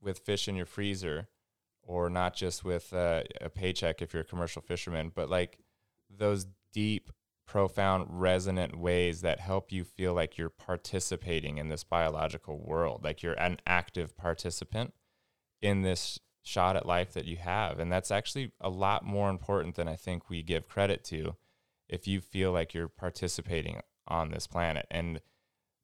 [0.00, 1.28] with fish in your freezer
[1.82, 5.58] or not just with uh, a paycheck if you're a commercial fisherman but like
[6.14, 7.10] those deep
[7.50, 13.24] profound resonant ways that help you feel like you're participating in this biological world like
[13.24, 14.92] you're an active participant
[15.60, 17.78] in this shot at life that you have.
[17.78, 21.36] And that's actually a lot more important than I think we give credit to
[21.88, 24.86] if you feel like you're participating on this planet.
[24.90, 25.20] And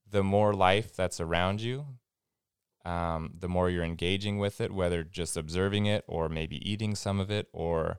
[0.09, 1.87] the more life that's around you,
[2.85, 7.19] um, the more you're engaging with it, whether just observing it or maybe eating some
[7.19, 7.99] of it or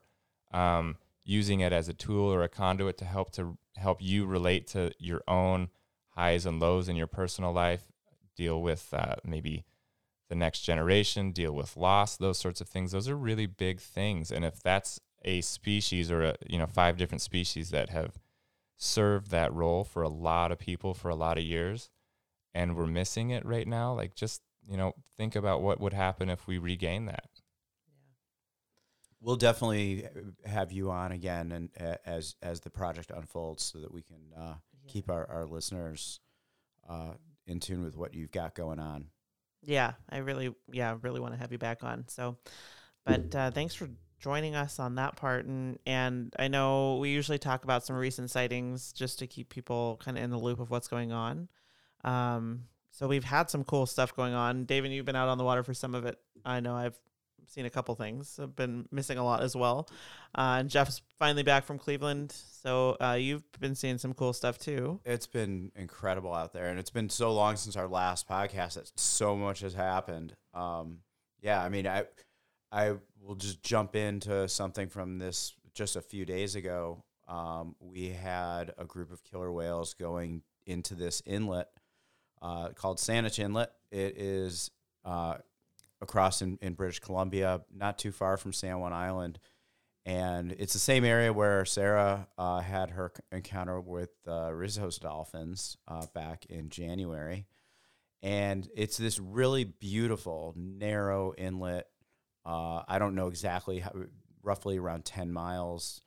[0.54, 0.96] um,
[1.28, 4.92] using it as a tool or a conduit to help to help you relate to
[4.98, 5.70] your own
[6.12, 7.92] highs and lows in your personal life,
[8.36, 9.66] deal with uh, maybe
[10.30, 12.94] the next generation, deal with loss, those sorts of things.
[12.94, 14.32] Those are really big things.
[14.32, 18.18] And if that's a species or a, you know five different species that have
[18.78, 21.90] served that role for a lot of people for a lot of years,
[22.54, 23.94] and we're missing it right now.
[23.94, 27.37] Like just you know think about what would happen if we regain that.
[29.28, 30.08] We'll definitely
[30.46, 34.16] have you on again, and uh, as as the project unfolds, so that we can
[34.38, 34.54] uh,
[34.88, 36.22] keep our our listeners
[36.88, 37.12] uh,
[37.46, 39.08] in tune with what you've got going on.
[39.64, 42.06] Yeah, I really, yeah, really want to have you back on.
[42.08, 42.38] So,
[43.06, 45.46] but uh, thanks for joining us on that part.
[45.46, 50.00] And and I know we usually talk about some recent sightings just to keep people
[50.02, 51.50] kind of in the loop of what's going on.
[52.06, 52.62] Um,
[52.92, 54.64] so we've had some cool stuff going on.
[54.64, 56.18] David, you've been out on the water for some of it.
[56.46, 56.98] I know I've
[57.48, 58.40] seen a couple things.
[58.42, 59.90] I've been missing a lot as well.
[60.36, 64.58] Uh, and Jeff's finally back from Cleveland, so uh, you've been seeing some cool stuff
[64.58, 65.00] too.
[65.06, 68.92] It's been incredible out there, and it's been so long since our last podcast that
[69.00, 70.36] so much has happened.
[70.54, 71.00] Um,
[71.42, 72.06] yeah, I mean, I
[72.72, 77.04] I will just jump into something from this just a few days ago.
[77.28, 81.68] Um, we had a group of killer whales going into this inlet
[82.42, 83.72] uh, called Saanich Inlet.
[83.92, 84.72] It is
[85.06, 85.36] uh,
[86.02, 89.40] across in, in British Columbia, not too far from San Juan Island.
[90.06, 95.76] And it's the same area where Sarah uh, had her encounter with uh, Risso's dolphins
[95.88, 97.46] uh, back in January.
[98.24, 101.88] And it's this really beautiful, narrow inlet.
[102.46, 103.92] Uh, I don't know exactly how,
[104.44, 106.02] roughly around 10 miles,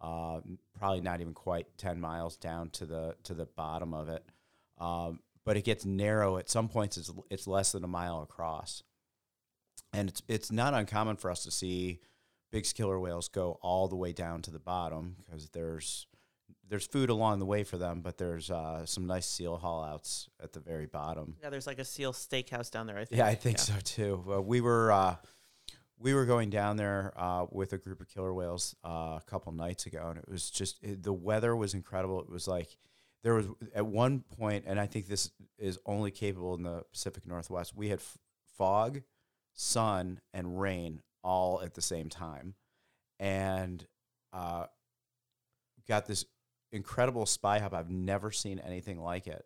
[0.00, 0.40] uh,
[0.78, 4.24] probably not even quite 10 miles down to the, to the bottom of it.
[4.78, 6.38] Um, but it gets narrow.
[6.38, 8.82] At some points, it's, it's less than a mile across
[9.92, 12.00] and it's it's not uncommon for us to see
[12.50, 16.06] big killer whales go all the way down to the bottom because there's
[16.68, 20.30] there's food along the way for them, but there's uh, some nice seal haul outs
[20.42, 21.36] at the very bottom.
[21.42, 22.96] Yeah, there's like a seal steakhouse down there.
[22.96, 23.18] I think.
[23.18, 24.24] Yeah, I think so too.
[24.32, 25.16] Uh, we were uh,
[25.98, 29.52] we were going down there uh, with a group of killer whales uh, a couple
[29.52, 32.20] nights ago, and it was just it, the weather was incredible.
[32.20, 32.76] It was like
[33.22, 37.26] there was at one point, and I think this is only capable in the Pacific
[37.26, 37.76] Northwest.
[37.76, 38.18] We had f-
[38.56, 39.02] fog,
[39.54, 42.54] sun, and rain all at the same time,
[43.18, 43.86] and
[44.32, 44.66] uh,
[45.86, 46.24] got this
[46.72, 47.74] incredible spy hop.
[47.74, 49.44] I've never seen anything like it.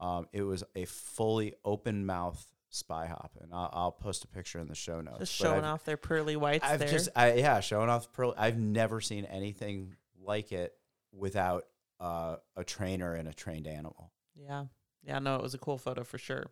[0.00, 4.58] Um, it was a fully open mouth spy hop, and I'll, I'll post a picture
[4.60, 5.18] in the show notes.
[5.18, 6.88] Just showing off their pearly whites I've there.
[6.88, 8.34] just, I, yeah, showing off pearl.
[8.36, 10.74] I've never seen anything like it
[11.12, 11.64] without
[12.00, 14.12] uh, a trainer and a trained animal.
[14.36, 14.66] yeah,
[15.02, 15.18] yeah.
[15.18, 16.46] No, it was a cool photo for sure.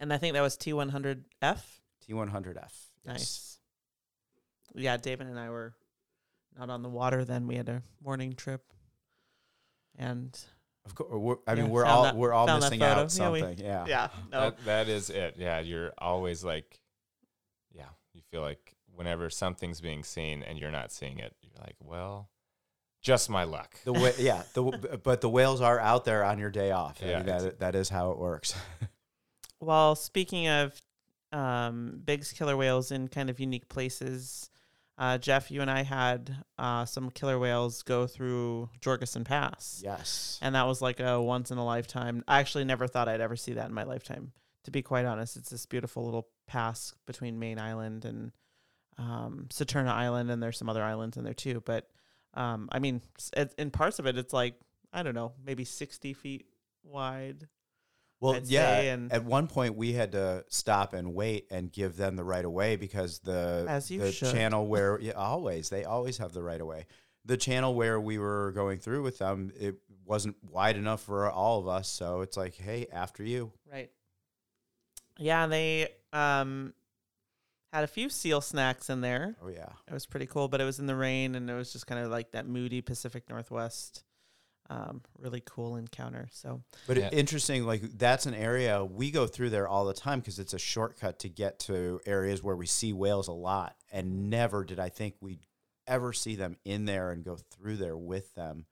[0.00, 1.60] And I think that was T100F.
[2.08, 2.72] T100F.
[3.04, 3.58] Nice.
[4.74, 5.74] Yeah, David and I were
[6.58, 7.46] not on the water then.
[7.46, 8.62] We had a morning trip,
[9.96, 10.38] and
[10.84, 13.00] Of course, I mean, Yeah, we're found all that- we're all found that missing photo.
[13.02, 13.58] out Yeah, we- something.
[13.64, 15.34] Yeah, yeah, no, That, that is it.
[15.36, 16.80] Yeah, you're always like,
[17.72, 21.76] yeah, you feel like whenever something's being seen and you're not seeing it, you're like,
[21.80, 22.30] well,
[23.02, 23.76] just my luck.
[23.84, 24.62] The wa- yeah, the
[25.02, 27.02] but the whales are out there on your day off.
[27.02, 28.54] I Yeah, mean, that that is how it works.
[29.60, 30.80] Well, speaking of
[31.32, 34.50] um, Bigg's killer whales in kind of unique places,
[34.98, 39.80] uh, Jeff, you and I had uh, some killer whales go through Georgeson Pass.
[39.84, 40.38] yes.
[40.42, 42.24] And that was like a once in a lifetime.
[42.26, 44.32] I actually never thought I'd ever see that in my lifetime.
[44.64, 48.32] To be quite honest, it's this beautiful little pass between Mayne Island and
[48.98, 51.62] um, Saturna Island, and there's some other islands in there too.
[51.64, 51.88] But
[52.34, 53.00] um, I mean,
[53.36, 54.54] it, in parts of it, it's like
[54.92, 56.46] I don't know, maybe 60 feet
[56.82, 57.46] wide.
[58.20, 58.80] Well, I'd yeah.
[58.80, 62.44] and- at one point, we had to stop and wait and give them the right
[62.44, 64.32] of way because the As you the should.
[64.32, 66.86] channel where yeah, always they always have the right of way.
[67.24, 71.60] The channel where we were going through with them, it wasn't wide enough for all
[71.60, 71.86] of us.
[71.88, 73.52] So it's like, hey, after you.
[73.70, 73.90] Right.
[75.18, 76.72] Yeah, they um
[77.72, 79.36] had a few seal snacks in there.
[79.42, 79.68] Oh yeah.
[79.86, 82.02] It was pretty cool, but it was in the rain and it was just kind
[82.02, 84.04] of like that moody Pacific Northwest.
[84.70, 86.28] Um, really cool encounter.
[86.30, 87.08] So But Yeah.
[87.10, 90.58] interesting, like that's an area we go through there all the time because it's a
[90.58, 93.76] shortcut to get to areas where we see whales a lot.
[93.90, 95.40] And never did I think we'd
[95.86, 98.66] ever see them in there and go through there with them.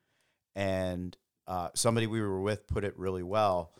[0.54, 1.16] And
[1.46, 3.72] uh, somebody we were with put it really well.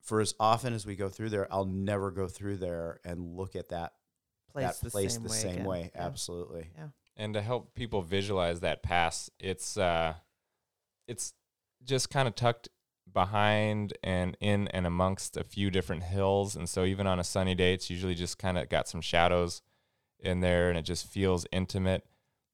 [0.00, 3.54] For as often as we go through there, I'll never go through there and look
[3.56, 3.92] at that
[4.50, 5.36] place that the place same the way.
[5.36, 5.66] same again.
[5.66, 5.90] way.
[5.94, 6.06] Yeah.
[6.06, 6.70] Absolutely.
[6.76, 6.88] Yeah.
[7.16, 10.14] And to help people visualize that pass it's uh
[11.10, 11.34] it's
[11.84, 12.68] just kind of tucked
[13.12, 16.54] behind and in and amongst a few different hills.
[16.54, 19.62] And so even on a sunny day it's usually just kind of got some shadows
[20.20, 22.06] in there and it just feels intimate.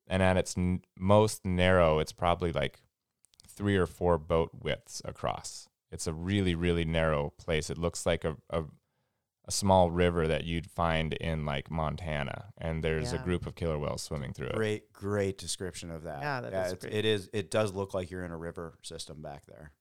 [0.08, 2.80] And at its n- most narrow it's probably like
[3.46, 5.68] three or four boat widths across.
[5.92, 7.68] It's a really really narrow place.
[7.68, 8.64] It looks like a, a
[9.48, 13.78] a small river that you'd find in like Montana, and there's a group of killer
[13.78, 14.56] whales swimming through it.
[14.56, 16.20] Great, great description of that.
[16.20, 16.94] Yeah, that is it's, great.
[16.94, 17.30] it is.
[17.32, 19.72] It does look like you're in a river system back there.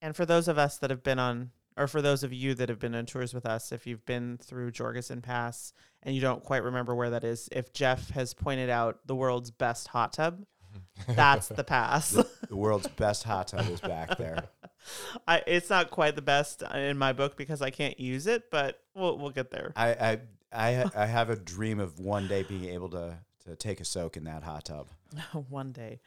[0.00, 2.68] And for those of us that have been on or for those of you that
[2.68, 6.42] have been on tours with us, if you've been through Georgeson Pass and you don't
[6.42, 10.44] quite remember where that is, if Jeff has pointed out the world's best hot tub,
[11.08, 12.10] that's the pass.
[12.10, 14.48] The world's best hot tub is back there.
[15.28, 18.80] I, it's not quite the best in my book because I can't use it, but
[18.94, 19.72] we'll we'll get there.
[19.76, 20.20] I I
[20.52, 23.18] I, I have a dream of one day being able to
[23.48, 24.88] to take a soak in that hot tub.
[25.48, 26.00] One day.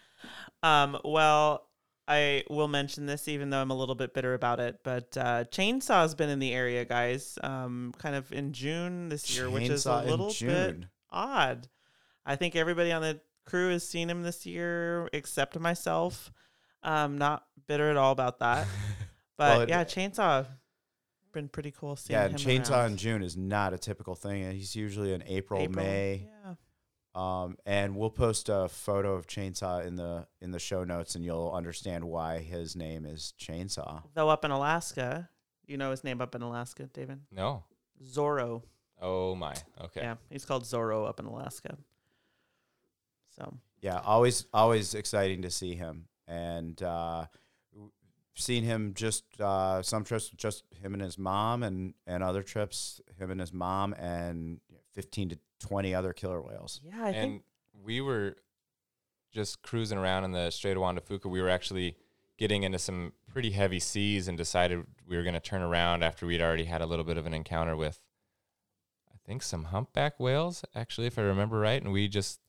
[0.61, 1.65] Um, well,
[2.07, 5.45] I will mention this even though I'm a little bit bitter about it, but uh,
[5.45, 9.85] Chainsaw's been in the area, guys, um, kind of in June this year, which is
[9.85, 11.67] a little bit odd.
[12.25, 16.31] I think everybody on the crew has seen him this year except myself.
[16.83, 18.67] Um, not bitter at all about that.
[19.37, 20.45] But Well, it- yeah, Chainsaw
[21.33, 22.91] been pretty cool seeing Yeah, him and chainsaw around.
[22.91, 24.51] in June is not a typical thing.
[24.51, 26.27] He's usually in April, April, May.
[26.45, 26.53] Yeah.
[27.15, 31.25] Um, and we'll post a photo of Chainsaw in the in the show notes, and
[31.25, 34.03] you'll understand why his name is Chainsaw.
[34.13, 35.29] Though up in Alaska,
[35.65, 37.21] you know his name up in Alaska, Daven?
[37.31, 37.63] No.
[38.03, 38.61] Zorro.
[39.01, 39.55] Oh my.
[39.85, 40.01] Okay.
[40.01, 41.77] Yeah, he's called Zorro up in Alaska.
[43.35, 47.25] So Yeah, always always exciting to see him, and uh,
[48.35, 53.01] seen him just uh, some trips just him and his mom, and and other trips
[53.19, 54.61] him and his mom, and
[54.93, 56.79] fifteen to twenty other killer whales.
[56.83, 57.43] yeah, I and think
[57.83, 58.37] we were
[59.31, 61.29] just cruising around in the Strait of Juan de Fuca.
[61.29, 61.95] We were actually
[62.37, 66.25] getting into some pretty heavy seas and decided we were going to turn around after
[66.25, 67.99] we'd already had a little bit of an encounter with,
[69.09, 71.81] I think, some humpback whales, actually, if I remember right.
[71.81, 72.39] And we just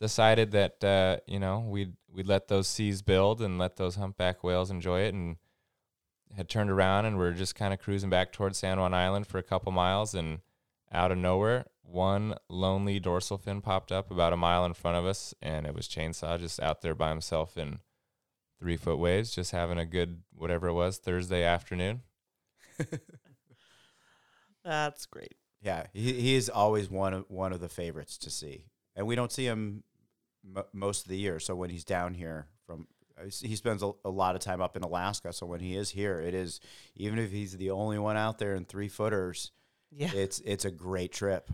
[0.00, 4.42] decided that, uh, you know, we'd, we'd let those seas build and let those humpback
[4.42, 5.14] whales enjoy it.
[5.14, 5.36] And
[6.36, 9.38] had turned around and we're just kind of cruising back towards San Juan Island for
[9.38, 10.14] a couple miles.
[10.14, 10.40] And
[10.92, 15.04] out of nowhere, one lonely dorsal fin popped up about a mile in front of
[15.04, 17.80] us, and it was Chainsaw just out there by himself in
[18.58, 22.02] three foot waves, just having a good whatever it was Thursday afternoon.
[24.64, 25.34] that's great.
[25.60, 28.66] Yeah, he he is always one of one of the favorites to see,
[28.96, 29.82] and we don't see him
[30.56, 31.38] m- most of the year.
[31.40, 32.86] So when he's down here from,
[33.18, 35.32] uh, he spends a, a lot of time up in Alaska.
[35.32, 36.60] So when he is here, it is
[36.96, 39.50] even if he's the only one out there in three footers,
[39.90, 41.48] Yeah, it's it's a great trip.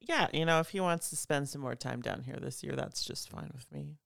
[0.00, 0.28] yeah.
[0.32, 3.04] You know, if he wants to spend some more time down here this year, that's
[3.04, 3.96] just fine with me.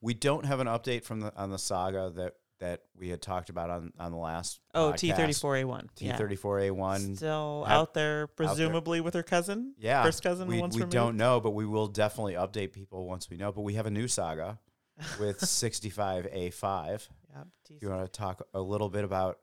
[0.00, 3.50] We don't have an update from the on the saga that that we had talked
[3.50, 4.60] about on on the last.
[4.74, 5.90] Oh, T thirty four A one.
[5.96, 7.16] T thirty four A one.
[7.16, 9.74] Still have- out there, presumably with her cousin.
[9.78, 10.46] Yeah, first cousin.
[10.46, 13.50] we, once we don't know, but we will definitely update people once we know.
[13.52, 14.58] But we have a new saga
[15.18, 15.40] with
[16.20, 17.08] 65A5.
[17.32, 17.42] Yeah,
[17.80, 19.38] you want to talk a little bit about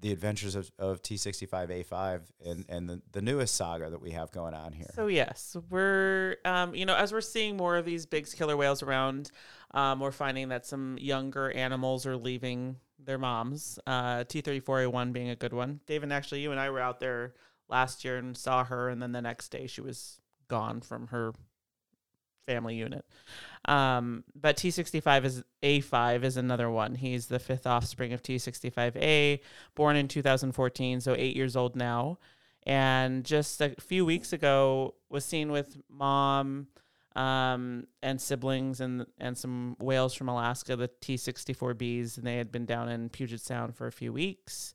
[0.00, 4.54] the adventures of, of T65A5 and, and the, the newest saga that we have going
[4.54, 4.90] on here.
[4.94, 8.82] So yes, we're um, you know as we're seeing more of these big killer whales
[8.82, 9.30] around,
[9.72, 13.78] um, we're finding that some younger animals are leaving their moms.
[13.86, 15.80] Uh, T thirty four A one being a good one.
[15.86, 17.34] Daven, actually, you and I were out there
[17.68, 21.32] last year and saw her, and then the next day she was gone from her
[22.46, 23.04] family unit.
[23.66, 26.94] Um, but T65 is A5 is another one.
[26.94, 29.40] He's the fifth offspring of T65A,
[29.74, 32.18] born in 2014, so eight years old now.
[32.64, 36.68] And just a few weeks ago, was seen with mom
[37.16, 42.66] um, and siblings and and some whales from Alaska, the T64Bs, and they had been
[42.66, 44.74] down in Puget Sound for a few weeks,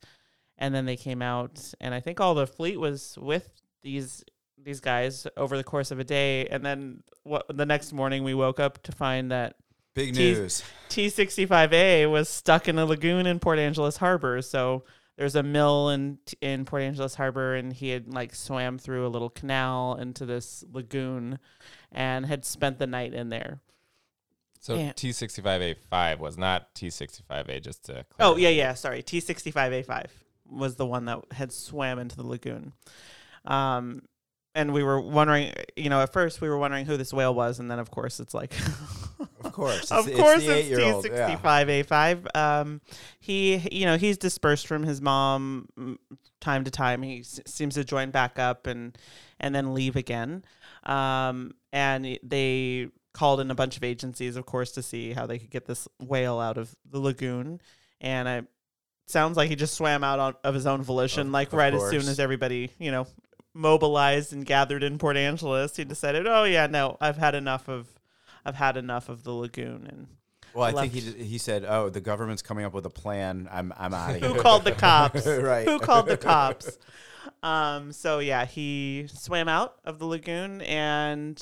[0.58, 4.24] and then they came out, and I think all the fleet was with these
[4.64, 8.34] these guys over the course of a day, and then what the next morning we
[8.34, 9.56] woke up to find that
[9.94, 10.64] Big T- news.
[10.90, 14.42] T65A was stuck in a lagoon in Port Angeles Harbor.
[14.42, 14.84] So
[15.18, 19.10] there's a mill in in Port Angeles Harbor, and he had like swam through a
[19.10, 21.40] little canal into this lagoon,
[21.92, 23.60] and had spent the night in there.
[24.62, 24.94] So Yeah.
[24.94, 28.74] T65A5 was not T65A, just to Oh yeah, yeah.
[28.76, 30.08] Sorry, T65A5
[30.50, 32.74] was the one that had swam into the lagoon.
[33.46, 34.04] Um,
[34.56, 37.60] and we were wondering, you know, at first we were wondering who this whale was,
[37.60, 38.54] and then of course it's like,
[39.44, 39.78] Of course.
[39.82, 41.06] It's, of it's course it's eight-year-old.
[41.06, 41.36] Yeah.
[41.38, 42.36] T65A5.
[42.36, 42.82] Um,
[43.20, 45.98] he, you know, he's dispersed from his mom mm,
[46.40, 47.02] time to time.
[47.02, 48.98] He s- seems to join back up and
[49.40, 50.44] and then leave again.
[50.84, 55.38] Um, and they called in a bunch of agencies, of course, to see how they
[55.40, 57.62] could get this whale out of the lagoon.
[58.00, 58.42] And I
[59.08, 61.74] sounds like he just swam out on, of his own volition, Of- like of right
[61.74, 63.08] as soon as everybody, you know,
[63.54, 65.76] mobilized and gathered in Port Angeles.
[65.76, 67.88] He decided, oh yeah, no, I've had enough of,
[68.46, 70.08] I've had enough of the lagoon and.
[70.54, 73.48] Well, I think he he said, "Oh, the government's coming up with a plan.
[73.50, 75.26] I'm I'm out of here." Who called the cops?
[75.26, 75.66] right.
[75.66, 76.78] Who called the cops?
[77.42, 81.42] Um, so yeah, he swam out of the lagoon and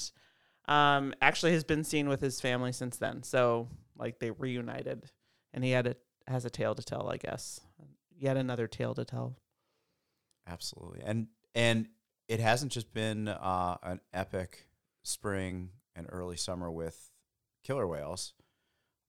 [0.68, 3.24] um, actually has been seen with his family since then.
[3.24, 5.10] So like they reunited,
[5.54, 5.96] and he had a
[6.28, 7.62] has a tale to tell, I guess.
[8.18, 9.38] Yet another tale to tell.
[10.48, 11.88] Absolutely, and and
[12.30, 14.68] it hasn't just been uh, an epic
[15.04, 17.12] spring and early summer with
[17.64, 18.34] killer whales.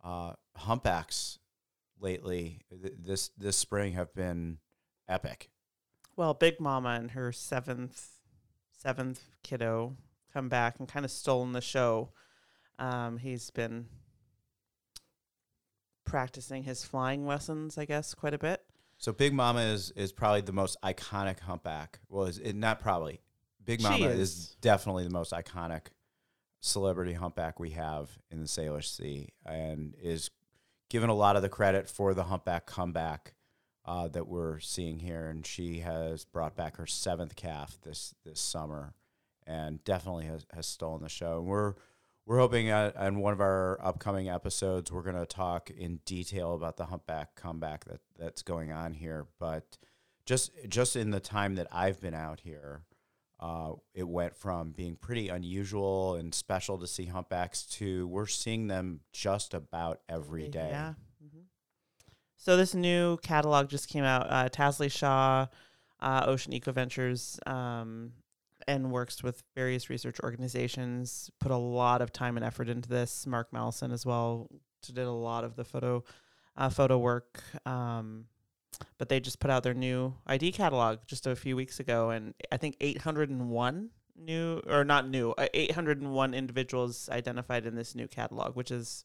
[0.02, 1.38] Uh, humpbacks
[2.00, 4.58] lately th- this this spring have been
[5.06, 5.50] epic.
[6.16, 8.08] Well, Big Mama and her seventh
[8.72, 9.96] seventh kiddo
[10.32, 12.12] come back and kind of stolen the show.
[12.78, 13.86] Um, he's been
[16.06, 18.62] practicing his flying lessons, I guess, quite a bit.
[19.00, 22.00] So Big Mama is is probably the most iconic humpback.
[22.10, 23.20] Well, is it not probably.
[23.64, 24.18] Big Mama is.
[24.18, 24.56] is.
[24.60, 25.86] definitely the most iconic
[26.60, 30.30] celebrity humpback we have in the Salish Sea, and is
[30.90, 33.34] given a lot of the credit for the humpback comeback
[33.86, 35.28] uh, that we're seeing here.
[35.28, 38.92] And she has brought back her seventh calf this this summer,
[39.46, 41.38] and definitely has, has stolen the show.
[41.38, 41.72] And we're
[42.26, 46.54] we're hoping uh, on one of our upcoming episodes we're going to talk in detail
[46.54, 49.26] about the humpback comeback that that's going on here.
[49.38, 49.78] But
[50.26, 52.82] just just in the time that I've been out here,
[53.40, 58.68] uh, it went from being pretty unusual and special to see humpbacks to we're seeing
[58.68, 60.68] them just about every day.
[60.70, 60.94] Yeah.
[61.20, 61.40] hmm
[62.36, 64.26] So this new catalog just came out.
[64.30, 65.46] Uh, Tasli Shaw,
[66.00, 68.12] uh, Ocean Ecoventures, um,
[68.66, 71.30] and works with various research organizations.
[71.40, 73.26] Put a lot of time and effort into this.
[73.26, 74.48] Mark Malleson as well
[74.82, 76.04] did a lot of the photo,
[76.56, 77.42] uh, photo work.
[77.66, 78.26] Um,
[78.98, 82.34] but they just put out their new ID catalog just a few weeks ago, and
[82.50, 88.56] I think 801 new or not new, uh, 801 individuals identified in this new catalog,
[88.56, 89.04] which is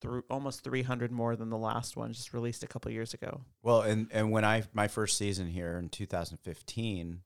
[0.00, 3.42] through almost 300 more than the last one just released a couple years ago.
[3.62, 7.20] Well, and and when I my first season here in 2015,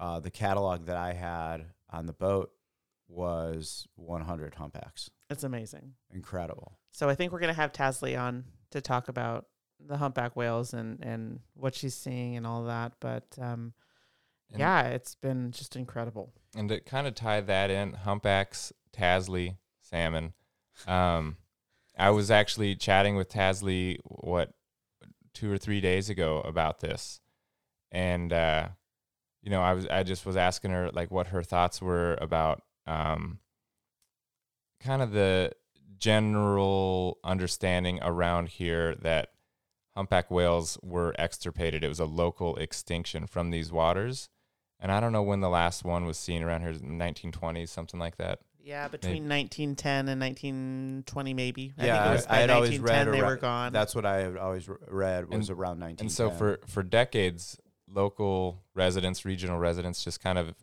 [0.00, 2.50] uh, the catalog that I had on the boat
[3.06, 5.10] was 100 humpbacks.
[5.28, 5.92] It's amazing.
[6.12, 6.78] Incredible.
[6.90, 9.46] So I think we're gonna have Tasli on to talk about
[9.78, 12.92] the humpback whales and and what she's seeing and all that.
[13.00, 13.72] But um,
[14.50, 16.32] And- yeah, it's been just incredible.
[16.56, 20.32] And to kind of tie that in, humpbacks, Tasli, salmon.
[20.86, 21.36] Um,
[21.98, 24.52] I was actually chatting with Tasli what
[25.34, 27.20] two or three days ago about this,
[27.92, 28.68] and uh,
[29.42, 32.62] you know, I was I just was asking her like what her thoughts were about
[32.86, 33.38] um,
[34.82, 35.52] kind of the
[35.98, 39.28] general understanding around here that
[39.94, 41.84] humpback whales were extirpated.
[41.84, 44.28] It was a local extinction from these waters.
[44.78, 48.16] And I don't know when the last one was seen around here, 1920s, something like
[48.16, 48.38] that.
[48.62, 51.72] Yeah, between 1910 and 1920, maybe.
[51.78, 53.36] I Yeah, think it was I- by I had always 1910 read they around- were
[53.36, 53.72] gone.
[53.72, 56.04] That's what I had always re- read was And- around 19.
[56.06, 57.58] And so for for decades,
[57.92, 60.54] local residents, regional residents, just kind of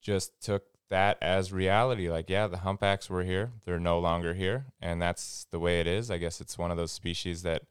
[0.00, 2.10] just took that as reality.
[2.10, 5.86] Like, yeah, the humpbacks were here; they're no longer here, and that's the way it
[5.86, 6.10] is.
[6.10, 7.62] I guess it's one of those species that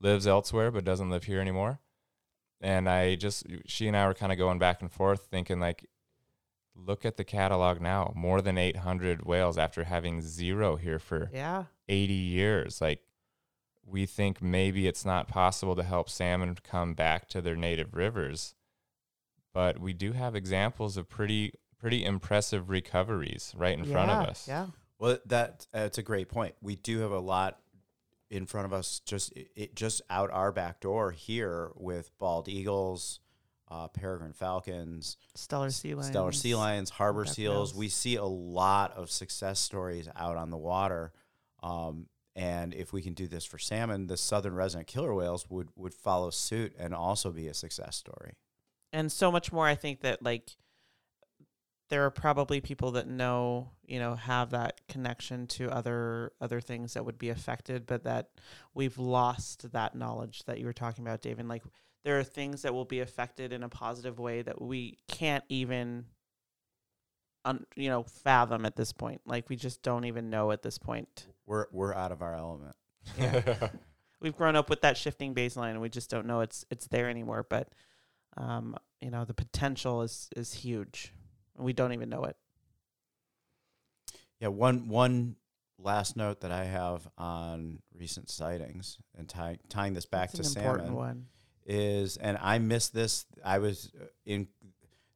[0.00, 1.80] lives elsewhere but doesn't live here anymore.
[2.60, 5.86] And I just, she and I were kind of going back and forth, thinking like,
[6.74, 11.64] look at the catalog now, more than 800 whales after having zero here for yeah.
[11.88, 12.80] 80 years.
[12.80, 13.00] Like,
[13.84, 18.54] we think maybe it's not possible to help salmon come back to their native rivers,
[19.52, 24.46] but we do have examples of pretty pretty impressive recoveries right in front of us.
[24.46, 24.66] Yeah.
[24.98, 26.54] Well, that that's a great point.
[26.60, 27.58] We do have a lot
[28.30, 32.48] in front of us, just it, it just out our back door here with bald
[32.48, 33.18] eagles,
[33.68, 36.14] uh, peregrine falcons, Steller sea lions.
[36.14, 37.72] Steller sea lions, harbor seals.
[37.72, 37.74] whales.
[37.74, 41.12] We see a lot of success stories out on the water.
[41.62, 42.06] Um,
[42.40, 45.92] and if we can do this for salmon, the southern resident killer whales would would
[45.94, 48.34] follow suit and also be a success story.
[48.92, 50.56] and so much more i think that like
[51.90, 56.94] there are probably people that know you know have that connection to other other things
[56.94, 58.30] that would be affected but that
[58.74, 61.62] we've lost that knowledge that you were talking about Daven like
[62.04, 66.06] there are things that will be affected in a positive way that we can't even
[67.44, 70.78] un, you know fathom at this point like we just don't even know at this
[70.78, 72.76] point We're we're out of our element.
[73.18, 73.68] yeah
[74.20, 77.08] we've grown up with that shifting baseline and we just don't know it's it's there
[77.08, 77.68] anymore but
[78.36, 81.12] um you know the potential is is huge
[81.56, 82.36] and we don't even know it
[84.40, 85.36] Yeah, one one
[85.78, 90.60] last note that I have on recent sightings and tying tying this back It's to
[90.60, 91.26] an important salmon one
[91.66, 93.26] is, and I missed this.
[93.44, 94.48] I was uh, in.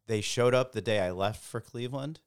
[0.07, 2.21] They showed up the day I left for Cleveland,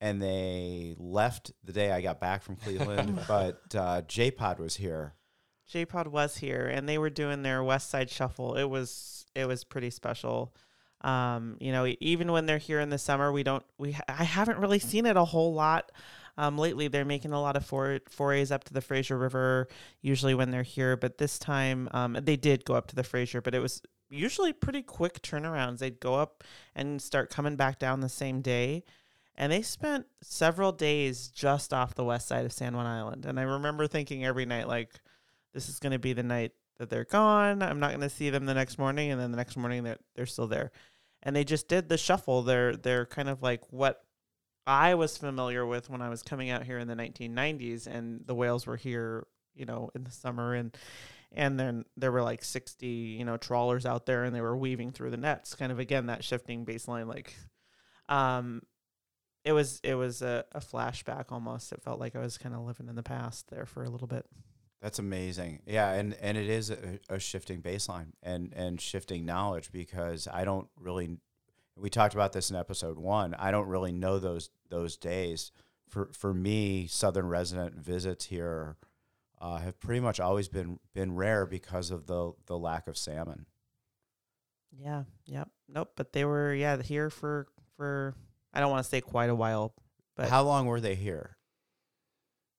[0.00, 3.20] and they left the day I got back from Cleveland.
[3.28, 5.14] but uh, J Pod was here.
[5.66, 9.64] j-pod was here and they were doing their west side shuffle it was it was
[9.64, 10.54] pretty special
[11.00, 14.22] um you know even when they're here in the summer we don't we ha- i
[14.22, 15.90] haven't really seen it a whole lot
[16.38, 19.66] um, lately they're making a lot of for- forays up to the Fraser River
[20.02, 23.40] usually when they're here, but this time um, they did go up to the Fraser,
[23.40, 25.78] but it was usually pretty quick turnarounds.
[25.78, 28.84] They'd go up and start coming back down the same day.
[29.36, 33.26] And they spent several days just off the west side of San Juan Island.
[33.26, 34.90] And I remember thinking every night, like,
[35.52, 37.62] this is going to be the night that they're gone.
[37.62, 39.10] I'm not going to see them the next morning.
[39.10, 40.72] And then the next morning, they're, they're still there.
[41.22, 42.42] And they just did the shuffle.
[42.42, 44.02] They're, they're kind of like what
[44.66, 47.86] I was familiar with when I was coming out here in the 1990s.
[47.86, 50.54] And the whales were here, you know, in the summer.
[50.54, 50.74] And,
[51.32, 54.92] and then there were like 60 you know trawlers out there and they were weaving
[54.92, 57.34] through the nets kind of again that shifting baseline like
[58.08, 58.62] um
[59.44, 62.62] it was it was a, a flashback almost it felt like i was kind of
[62.62, 64.26] living in the past there for a little bit
[64.82, 65.62] That's amazing.
[65.66, 70.44] Yeah, and and it is a, a shifting baseline and and shifting knowledge because I
[70.44, 71.18] don't really.
[71.78, 73.34] We talked about this in episode one.
[73.34, 75.50] I don't really know those those days.
[75.88, 78.76] For for me, southern resident visits here
[79.40, 83.46] uh, have pretty much always been been rare because of the the lack of salmon.
[84.78, 87.46] yeah yep nope but they were yeah here for
[87.76, 88.14] for
[88.52, 89.74] i don't want to say quite a while
[90.16, 91.36] but how long were they here?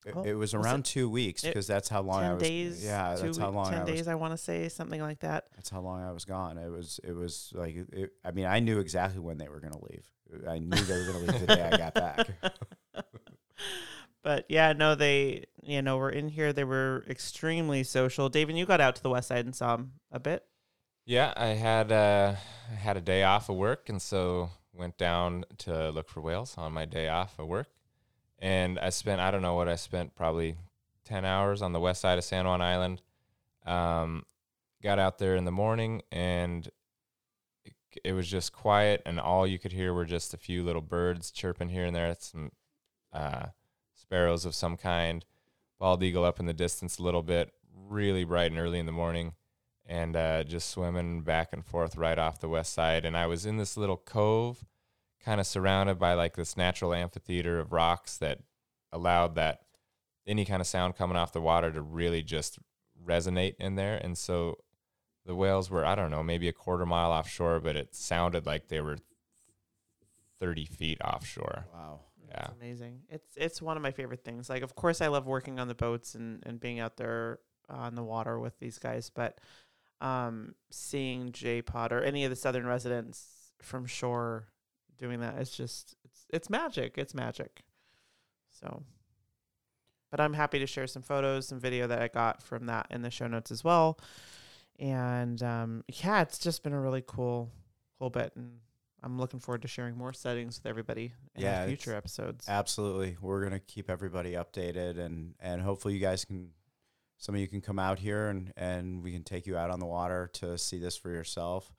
[0.05, 2.43] It, Oh, it was was it- around two weeks because that's how long I was.
[2.43, 5.19] days yeah, that's how long 10 I was days i want to say something like
[5.19, 6.57] that That's how long I was gone.
[6.57, 9.73] It was it was like it, I mean I knew exactly when they were going
[9.73, 10.05] to leave.
[10.47, 12.27] I knew they were going to leave the day I got back.
[14.23, 16.53] but yeah, no, they you know were in here.
[16.53, 18.29] They were extremely social.
[18.29, 20.45] Daven, you got out to the west side and saw them a bit.
[21.05, 22.35] Yeah, I had uh,
[22.71, 26.55] I had a day off of work, and so went down to look for whales
[26.57, 27.67] on my day off of work.
[28.39, 30.55] And I spent I don't know what I spent probably
[31.03, 33.01] ten hours on the west side of San Juan Island.
[33.65, 34.23] Um,
[34.81, 36.69] got out there in the morning, and
[37.65, 37.73] it,
[38.03, 41.31] it was just quiet, and all you could hear were just a few little birds
[41.31, 42.15] chirping here and there.
[42.19, 42.51] Some
[43.11, 43.47] uh,
[43.95, 45.25] sparrows of some kind,
[45.79, 47.51] bald eagle up in the distance a little bit.
[47.89, 49.33] Really bright and early in the morning
[49.85, 53.05] and uh, just swimming back and forth right off the west side.
[53.05, 54.65] And I was in this little cove,
[55.23, 58.39] kind of surrounded by like this natural amphitheater of rocks that
[58.91, 59.61] allowed that
[60.25, 62.59] any kind of sound coming off the water to really just
[63.05, 63.95] resonate in there.
[63.95, 64.57] And so
[65.25, 68.67] the whales were, I don't know, maybe a quarter mile offshore, but it sounded like
[68.67, 68.97] they were
[70.39, 71.65] 30 feet offshore.
[71.73, 72.01] Wow.
[72.29, 72.41] Yeah.
[72.41, 73.01] It's amazing.
[73.09, 74.49] It's it's one of my favorite things.
[74.49, 77.39] Like, of course, I love working on the boats and and being out there
[77.69, 79.39] on the water with these guys, but
[80.01, 84.47] um, seeing J Pod or any of the southern residents from shore
[84.97, 86.97] doing that, it's just it's it's magic.
[86.97, 87.63] It's magic.
[88.61, 88.83] So,
[90.11, 93.01] but I'm happy to share some photos, some video that I got from that in
[93.01, 93.99] the show notes as well.
[94.79, 97.51] And um, yeah, it's just been a really cool,
[97.99, 98.59] cool bit, and
[99.07, 102.43] I'm looking forward to sharing more settings with everybody in Yeah, future episodes.
[102.49, 103.15] Absolutely.
[103.21, 106.49] We're going to keep everybody updated and and hopefully you guys can
[107.17, 109.79] some of you can come out here and and we can take you out on
[109.79, 111.71] the water to see this for yourself.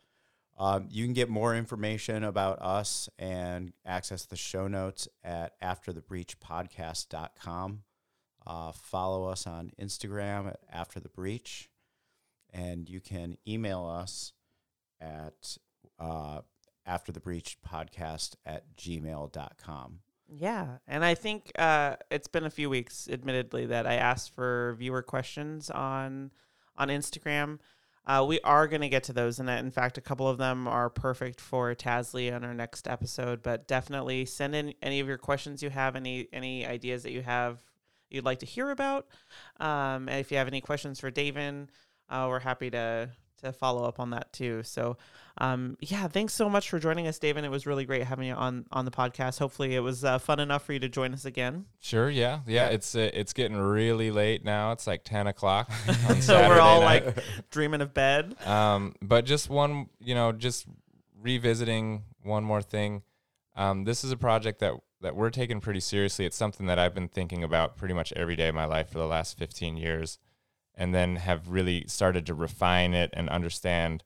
[0.58, 7.82] Um, you can get more information about us and access the show notes at afterthebreachpodcast.com.
[8.46, 11.68] Uh, follow us on Instagram at After the Breach,
[12.54, 14.32] and you can email us
[15.00, 15.58] at
[16.00, 16.40] uh,
[16.88, 20.00] afterthebreachpodcast at gmail.com.
[20.30, 24.74] Yeah, and I think uh, it's been a few weeks, admittedly, that I asked for
[24.78, 26.30] viewer questions on
[26.76, 27.58] on Instagram.
[28.06, 30.68] Uh, we are going to get to those, and in fact, a couple of them
[30.68, 33.42] are perfect for Tasli on our next episode.
[33.42, 37.22] But definitely send in any of your questions you have, any any ideas that you
[37.22, 37.62] have
[38.10, 39.06] you'd like to hear about.
[39.60, 41.68] Um, and if you have any questions for Daven,
[42.08, 44.62] uh, we're happy to to follow up on that too.
[44.62, 44.96] So,
[45.38, 47.44] um, yeah, thanks so much for joining us, Daven.
[47.44, 49.38] It was really great having you on on the podcast.
[49.38, 51.66] Hopefully, it was uh, fun enough for you to join us again.
[51.80, 52.10] Sure.
[52.10, 52.40] Yeah.
[52.46, 52.68] Yeah.
[52.68, 54.72] It's uh, it's getting really late now.
[54.72, 55.70] It's like ten o'clock.
[56.20, 57.06] So we're all night.
[57.06, 58.34] like dreaming of bed.
[58.46, 60.66] um, but just one, you know, just
[61.20, 63.02] revisiting one more thing.
[63.56, 66.24] Um, this is a project that that we're taking pretty seriously.
[66.24, 68.98] It's something that I've been thinking about pretty much every day of my life for
[68.98, 70.18] the last 15 years,
[70.78, 74.04] and then have really started to refine it and understand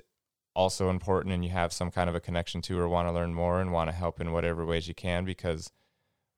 [0.56, 3.32] also important and you have some kind of a connection to or want to learn
[3.32, 5.70] more and want to help in whatever ways you can because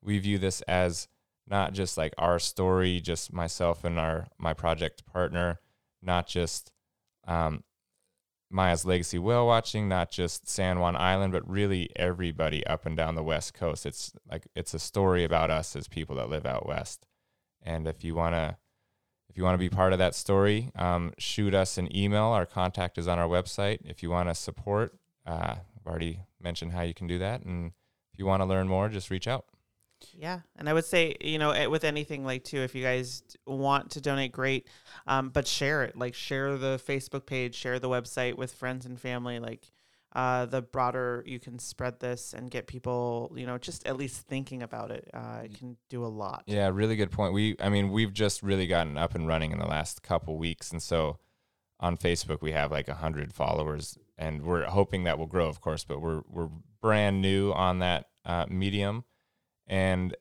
[0.02, 1.08] we view this as
[1.48, 5.60] not just like our story, just myself and our my project partner,
[6.02, 6.72] not just
[7.26, 7.62] um,
[8.50, 13.14] Maya's legacy whale watching, not just San Juan Island, but really everybody up and down
[13.14, 13.86] the west coast.
[13.86, 17.06] It's like it's a story about us as people that live out west.
[17.62, 18.58] And if you wanna
[19.28, 22.24] if you want to be part of that story, um, shoot us an email.
[22.24, 23.80] Our contact is on our website.
[23.84, 24.94] If you want to support,
[25.26, 27.42] uh, I've already mentioned how you can do that.
[27.44, 27.72] And
[28.14, 29.44] if you want to learn more, just reach out.
[30.12, 33.90] Yeah, and I would say you know with anything like too, if you guys want
[33.92, 34.68] to donate, great,
[35.06, 35.96] um, but share it.
[35.96, 39.38] Like share the Facebook page, share the website with friends and family.
[39.38, 39.70] Like
[40.16, 44.26] uh, the broader you can spread this and get people, you know, just at least
[44.26, 46.42] thinking about it, uh, it can do a lot.
[46.46, 47.34] Yeah, really good point.
[47.34, 50.72] We, I mean, we've just really gotten up and running in the last couple weeks,
[50.72, 51.18] and so
[51.78, 55.60] on Facebook we have like a hundred followers, and we're hoping that will grow, of
[55.60, 55.84] course.
[55.84, 56.48] But we're we're
[56.80, 59.04] brand new on that uh, medium,
[59.66, 60.16] and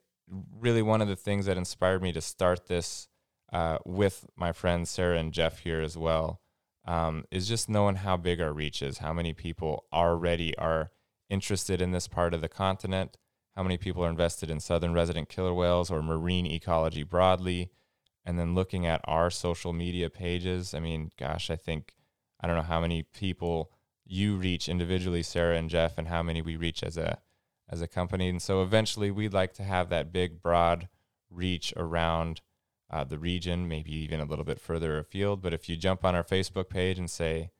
[0.60, 3.08] really one of the things that inspired me to start this
[3.54, 6.42] uh, with my friends Sarah and Jeff here as well
[6.86, 10.92] um, is just knowing how big our reach is, how many people already are
[11.30, 13.18] interested in this part of the continent,
[13.56, 17.72] how many people are invested in southern resident killer whales or marine ecology broadly,
[18.26, 20.74] and then looking at our social media pages.
[20.74, 21.94] I mean, gosh, I think
[22.40, 23.72] I don't know how many people
[24.06, 27.20] you reach individually, Sarah and Jeff, and how many we reach as a
[27.70, 28.30] as a company.
[28.30, 30.88] And so eventually, we'd like to have that big, broad
[31.30, 32.42] reach around
[32.90, 35.42] uh, the region, maybe even a little bit further afield.
[35.42, 37.52] But if you jump on our Facebook page and say,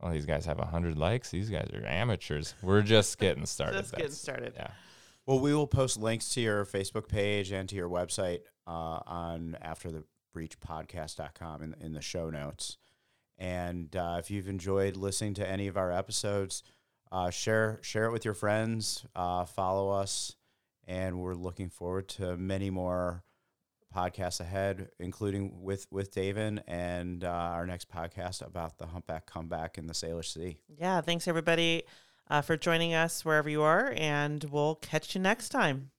[0.00, 1.30] "Well, these guys have hundred likes.
[1.30, 2.54] These guys are amateurs.
[2.62, 4.54] We're just getting started." Just getting started.
[4.56, 4.70] Yeah.
[5.26, 9.58] Well, we will post links to your Facebook page and to your website uh, on
[9.60, 12.78] after the breach podcast.com in, in the show notes.
[13.36, 16.62] And uh, if you've enjoyed listening to any of our episodes,
[17.10, 19.04] uh, share share it with your friends.
[19.14, 20.34] Uh, follow us,
[20.86, 23.24] and we're looking forward to many more
[23.94, 29.78] podcasts ahead, including with with Daven and uh, our next podcast about the humpback comeback
[29.78, 30.58] in the Salish Sea.
[30.68, 31.00] Yeah.
[31.00, 31.84] Thanks everybody
[32.28, 35.90] uh, for joining us wherever you are, and we'll catch you next time.